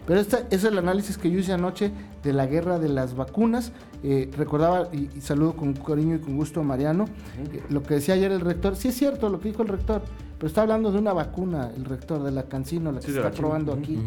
Pero 0.06 0.20
este 0.20 0.44
es 0.50 0.64
el 0.64 0.76
análisis 0.76 1.16
que 1.16 1.30
yo 1.30 1.38
hice 1.38 1.54
anoche 1.54 1.92
de 2.22 2.34
la 2.34 2.44
guerra 2.44 2.78
de 2.78 2.90
las 2.90 3.16
vacunas. 3.16 3.72
Eh, 4.02 4.30
recordaba, 4.36 4.90
y, 4.92 5.08
y 5.16 5.22
saludo 5.22 5.56
con 5.56 5.72
cariño 5.72 6.16
y 6.16 6.18
con 6.18 6.36
gusto 6.36 6.60
a 6.60 6.62
Mariano, 6.62 7.06
eh, 7.54 7.62
lo 7.70 7.82
que 7.82 7.94
decía 7.94 8.16
ayer 8.16 8.32
el 8.32 8.42
rector. 8.42 8.76
Sí 8.76 8.88
es 8.88 8.98
cierto 8.98 9.30
lo 9.30 9.40
que 9.40 9.48
dijo 9.48 9.62
el 9.62 9.68
rector, 9.68 10.02
pero 10.44 10.48
está 10.50 10.60
hablando 10.60 10.92
de 10.92 10.98
una 10.98 11.14
vacuna, 11.14 11.70
el 11.74 11.86
rector 11.86 12.22
de 12.22 12.30
la 12.30 12.42
Cancino, 12.42 12.92
la 12.92 13.00
que 13.00 13.06
Sí, 13.06 13.12
se 13.14 13.18
la 13.20 13.28
está 13.28 13.30
China. 13.34 13.48
probando 13.48 13.72
aquí. 13.72 13.98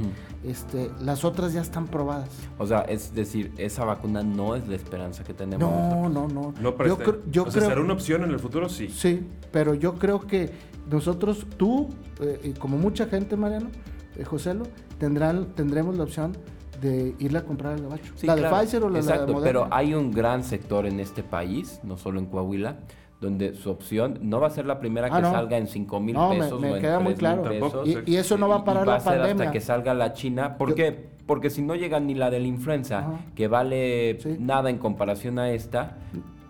Este, 0.44 0.92
las 1.02 1.26
otras 1.26 1.52
ya 1.52 1.62
están 1.62 1.88
probadas. 1.88 2.30
O 2.60 2.68
sea, 2.68 2.82
es 2.82 3.12
decir, 3.16 3.52
esa 3.58 3.86
vacuna 3.86 4.22
no 4.22 4.54
es 4.56 4.68
la 4.68 4.76
esperanza 4.76 5.24
que 5.24 5.34
tenemos. 5.34 5.68
No, 5.68 6.08
no, 6.10 6.28
no. 6.28 6.54
No 6.62 6.86
yo 6.86 6.96
creo, 7.00 7.24
yo 7.32 7.42
o 7.42 7.46
sea, 7.50 7.60
creo- 7.62 7.70
¿será 7.72 7.82
una 7.82 7.94
opción 7.94 8.24
en 8.24 8.30
el 8.30 8.38
futuro? 8.38 8.70
Sí. 8.70 8.88
Sí, 8.90 9.26
pero 9.52 9.74
yo 9.74 9.96
creo 9.96 10.20
que 10.28 10.52
nosotros, 10.88 11.44
tú, 11.58 11.90
eh, 12.22 12.40
y 12.44 12.52
como 12.52 12.78
mucha 12.78 13.08
gente, 13.08 13.36
Mariano, 13.36 13.70
eh, 14.16 14.24
Joselo, 14.24 14.66
tendrán, 15.00 15.48
tendremos 15.56 15.98
la 15.98 16.04
opción 16.04 16.38
de 16.80 17.16
irla 17.18 17.40
a 17.40 17.46
comprar 17.46 17.74
al 17.74 17.82
gabacho. 17.82 18.14
Sí, 18.16 18.28
la 18.28 18.36
claro. 18.36 18.56
de 18.58 18.62
Pfizer 18.62 18.84
o 18.84 18.90
la 18.92 19.00
Exacto, 19.00 19.26
de 19.26 19.34
Moderna. 19.34 19.62
pero 19.62 19.68
hay 19.76 19.96
un 19.96 20.12
gran 20.12 20.44
sector 20.44 20.86
en 20.86 21.00
este 21.00 21.24
país, 21.24 21.80
no 21.84 21.98
solo 21.98 22.20
en 22.20 22.28
Coahuila, 22.28 22.78
donde 23.20 23.56
su 23.56 23.70
opción 23.72 24.20
no 24.22 24.40
va 24.40 24.48
a 24.48 24.50
ser 24.52 24.66
la 24.68 24.80
primera 24.80 25.08
Ah, 25.12 25.16
que 25.18 25.22
no. 25.24 25.32
salga 25.32 25.58
en 25.58 25.68
5 25.68 26.00
mil 26.00 26.14
No, 26.14 26.30
me- 26.30 26.40
pesos 26.40 26.62
me 26.62 26.72
o 26.72 26.76
en 26.76 26.82
queda 26.82 27.00
muy 27.00 27.16
3,000 27.16 27.42
claro. 27.60 27.68
pesos. 27.84 27.88
Y, 28.08 28.12
y 28.12 28.16
eso 28.18 28.38
no 28.38 28.48
va 28.48 28.56
a 28.56 28.60
Y- 28.60 28.62
y 28.62 28.66
parar 28.66 28.88
la 28.88 28.96
a 28.96 29.00
ser 29.00 29.14
pandemia. 29.18 29.44
hasta 29.46 29.52
que 29.52 29.62
salga 29.62 29.94
la 29.96 30.14
China. 30.14 30.58
¿Por 30.58 30.70
Yo- 30.70 30.76
qué? 30.76 31.10
Porque 31.26 31.50
si 31.50 31.62
no 31.62 31.76
llega 31.76 32.00
ni 32.00 32.14
la 32.16 32.30
de 32.30 32.40
la 32.40 32.48
influenza, 32.48 33.00
Ajá. 33.00 33.12
que 33.36 33.48
vale 33.48 34.18
Sí. 34.22 34.38
nada 34.40 34.70
en 34.70 34.78
comparación 34.78 35.40
a 35.40 35.50
esta, 35.52 35.98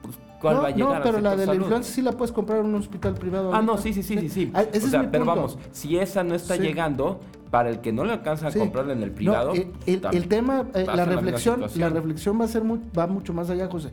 pues, 0.04 0.16
¿cuál 0.42 0.58
no, 0.58 0.62
va 0.62 0.68
a 0.68 0.72
llegar? 0.72 0.98
no, 0.98 1.04
pero 1.04 1.20
la 1.22 1.36
de 1.36 1.46
la 1.48 1.56
influenza 1.56 1.90
sí 1.92 2.02
la 2.02 2.12
puedes 2.12 2.32
comprar 2.34 2.60
en 2.60 2.66
un 2.68 2.76
hospital 2.76 3.14
privado. 3.16 3.54
Ah, 3.54 3.62
no, 3.62 3.72
ahorita. 3.72 3.84
sí, 3.84 3.94
sí, 3.94 4.04
sí, 4.04 4.20
sí, 4.20 4.30
sí. 4.30 4.52
Ah, 4.54 4.62
ese 4.64 4.72
o 4.84 4.86
es 4.86 4.92
sea, 4.92 5.02
mi 5.04 5.08
pero 5.08 5.24
punto. 5.26 5.36
vamos, 5.42 5.58
si 5.72 5.98
esa 5.98 6.24
no 6.24 6.36
está 6.36 6.56
Sí. 6.58 6.62
llegando, 6.62 7.22
para 7.50 7.70
el 7.70 7.80
que 7.80 7.94
no 7.94 8.04
le 8.04 8.12
alcanza 8.12 8.48
a 8.48 8.52
Sí. 8.52 8.60
comprarla 8.60 8.92
en 8.92 9.04
el 9.04 9.10
No, 9.12 9.16
privado, 9.16 9.52
el, 9.54 9.68
el- 9.86 10.02
tam- 10.02 10.14
el 10.14 10.28
tema, 10.28 10.66
eh, 10.76 10.86
la 10.86 11.06
reflexión, 11.06 11.62
la 11.78 11.88
reflexión 11.90 12.38
va 12.40 12.44
a 12.44 12.48
ser 12.50 12.64
mu- 12.66 12.80
va 12.96 13.08
mucho 13.08 13.34
más 13.34 13.50
allá, 13.50 13.68
José. 13.72 13.90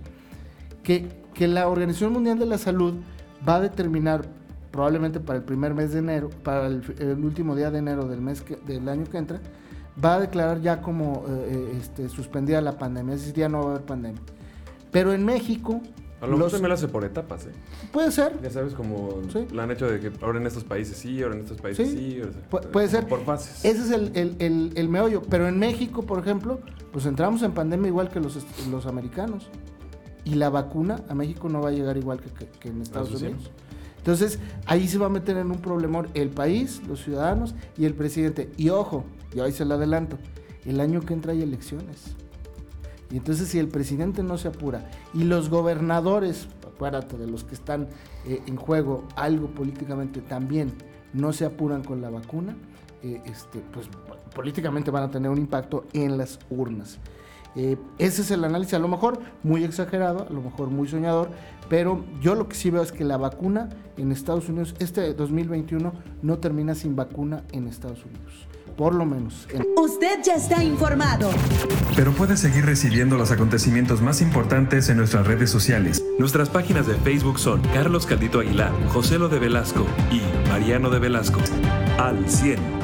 Que, 0.85 1.09
que 1.35 1.49
la 1.49 1.67
Organización 1.69 2.13
Mundial 2.13 2.39
de 2.39 2.47
la 2.47 2.59
Salud 2.59 2.95
va 3.47 3.57
a 3.57 3.61
determinar 3.61 4.25
probablemente 4.71 5.19
para 5.21 5.39
el 5.39 5.45
primer 5.45 5.75
mes 5.75 5.93
de 5.93 5.99
enero, 6.01 6.31
para 6.43 6.67
el, 6.67 6.83
el 6.99 7.25
último 7.25 7.57
día 7.57 7.71
de 7.71 7.79
enero 7.79 8.07
del 8.07 8.21
mes 8.21 8.41
que- 8.43 8.57
del 8.57 8.89
año 8.89 9.05
que 9.05 9.19
entra, 9.19 9.41
va 10.05 10.15
a 10.17 10.21
declarar 10.21 10.61
ya 10.61 10.81
como 10.83 11.25
eh, 11.29 11.49
eh, 11.73 11.79
este, 11.81 12.09
suspendida 12.09 12.61
la 12.61 12.77
pandemia, 12.79 13.15
es 13.15 13.21
decir, 13.21 13.35
ya 13.35 13.49
no 13.49 13.61
va 13.61 13.67
a 13.67 13.71
haber 13.75 13.83
pandemia. 13.87 14.21
Pero 14.91 15.13
en 15.13 15.25
México, 15.25 15.81
A 16.21 16.27
lo 16.27 16.37
mejor 16.37 16.53
también 16.53 16.69
lo 16.71 16.75
hace 16.75 16.89
por 16.89 17.05
etapas, 17.05 17.47
¿eh? 17.47 17.51
Puede 17.93 18.11
ser. 18.11 18.41
Ya 18.43 18.51
sabes, 18.51 18.75
como 18.75 19.21
Sí. 19.33 19.47
lo 19.53 19.63
han 19.63 19.71
hecho 19.71 19.87
de 19.87 20.01
que 20.01 20.11
ahora 20.25 20.39
en 20.41 20.47
estos 20.47 20.65
países 20.65 20.97
sí, 20.97 21.23
ahora 21.23 21.35
en 21.37 21.43
estos 21.43 21.61
países 21.61 21.89
Sí, 21.89 22.21
sí. 22.23 22.23
pu- 22.51 22.67
puede 22.71 22.89
ser. 22.89 23.07
Por 23.07 23.25
fases. 23.25 23.65
Ese 23.65 23.83
es 23.83 23.91
el, 23.91 24.11
el- 24.17 24.37
el- 24.39 24.73
el 24.75 24.89
meollo. 24.89 25.23
Pero 25.29 25.47
en 25.49 25.59
México, 25.59 26.03
por 26.03 26.19
ejemplo, 26.19 26.61
pues 26.93 27.07
entramos 27.07 27.43
en 27.43 27.53
pandemia 27.53 27.89
igual 27.89 28.09
que 28.09 28.21
los, 28.21 28.39
los 28.71 28.87
americanos. 28.87 29.49
Y 30.25 30.35
la 30.37 30.49
vacuna 30.51 31.03
a 31.09 31.15
México 31.15 31.49
no 31.49 31.61
va 31.61 31.69
a 31.69 31.73
llegar 31.73 31.97
igual 31.97 32.21
que, 32.21 32.31
que- 32.31 32.49
que 32.59 32.69
en 32.69 32.81
Estados 32.83 33.11
Eso 33.11 33.19
sí. 33.19 33.25
Unidos. 33.27 33.51
Entonces, 33.99 34.39
ahí 34.67 34.87
se 34.89 34.99
va 34.99 35.07
a 35.07 35.11
meter 35.11 35.37
en 35.39 35.51
un 35.51 35.59
problemón 35.59 36.09
el 36.15 36.29
país, 36.31 36.83
los 36.87 37.03
ciudadanos 37.03 37.55
y 37.79 37.85
el 37.87 37.95
presidente. 37.95 38.51
Y 38.59 38.69
ojo, 38.69 39.05
y 39.35 39.41
ahí 39.41 39.53
se 39.53 39.65
lo 39.65 39.75
adelanto, 39.75 40.19
el 40.67 40.81
año 40.81 41.01
que 41.01 41.15
entra 41.15 41.33
hay 41.33 41.43
elecciones. 41.43 42.15
Y 43.11 43.17
entonces 43.19 43.49
si 43.49 43.59
el 43.59 43.69
presidente 43.69 44.23
no 44.23 44.37
se 44.39 44.49
apura 44.49 44.91
y 45.13 45.25
los 45.25 45.49
gobernadores, 45.49 46.49
acuérdate 46.67 47.17
de 47.17 47.27
los 47.27 47.45
que 47.45 47.55
están 47.55 47.89
eh, 48.27 48.43
en 48.47 48.57
juego 48.57 49.05
algo 49.17 49.49
políticamente 49.49 50.21
también, 50.21 50.73
no 51.13 51.33
se 51.33 51.45
apuran 51.45 51.85
con 51.85 52.01
la 52.01 52.11
vacuna, 52.11 52.57
eh, 53.03 53.23
este, 53.27 53.61
pues 53.73 53.89
políticamente 54.35 54.91
van 54.91 55.05
a 55.05 55.11
tener 55.11 55.31
un 55.31 55.39
impacto 55.39 55.85
en 55.93 56.19
las 56.19 56.39
urnas. 56.51 56.99
Eh, 57.57 57.77
ese 57.99 58.23
es 58.23 58.31
el 58.33 58.43
análisis, 58.45 58.75
a 58.75 58.79
lo 58.81 58.89
mejor 58.89 59.21
muy 59.43 59.63
exagerado, 59.65 60.27
a 60.29 60.33
lo 60.33 60.43
mejor 60.43 60.71
muy 60.71 60.89
soñador, 60.89 61.31
pero 61.69 62.05
yo 62.21 62.35
lo 62.35 62.49
que 62.49 62.57
sí 62.57 62.71
veo 62.71 62.83
es 62.83 62.91
que 62.93 63.05
la 63.05 63.17
vacuna 63.17 63.69
en 63.97 64.11
Estados 64.11 64.49
Unidos, 64.49 64.75
este 64.81 65.15
2021 65.15 65.93
no 66.23 66.39
termina 66.39 66.75
sin 66.75 66.97
vacuna 66.97 67.45
en 67.53 67.69
Estados 67.69 68.05
Unidos, 68.05 68.49
por 68.77 68.93
lo 68.95 69.07
menos. 69.07 69.47
en- 69.53 69.65
Usted 69.81 70.19
ya 70.25 70.35
está 70.35 70.65
informado. 70.65 71.31
Pero 71.95 72.11
puedes 72.13 72.41
seguir 72.41 72.67
recibiendo 72.67 73.17
los 73.17 73.31
acontecimientos 73.31 74.03
más 74.03 74.21
importantes 74.21 74.89
en 74.89 74.97
nuestras 74.97 75.25
redes 75.27 75.49
sociales. 75.49 76.05
Nuestras 76.19 76.49
páginas 76.51 76.89
de 76.89 76.95
Facebook 76.95 77.39
son 77.39 77.61
Carlos 77.73 78.05
Caldito 78.05 78.41
Aguilar, 78.41 78.73
José 78.89 79.19
Lo 79.19 79.29
de 79.29 79.39
Velasco 79.39 79.87
y 80.11 80.21
Mariano 80.49 80.91
de 80.91 80.99
Velasco. 80.99 81.39
Al 81.99 82.29
100. 82.29 82.84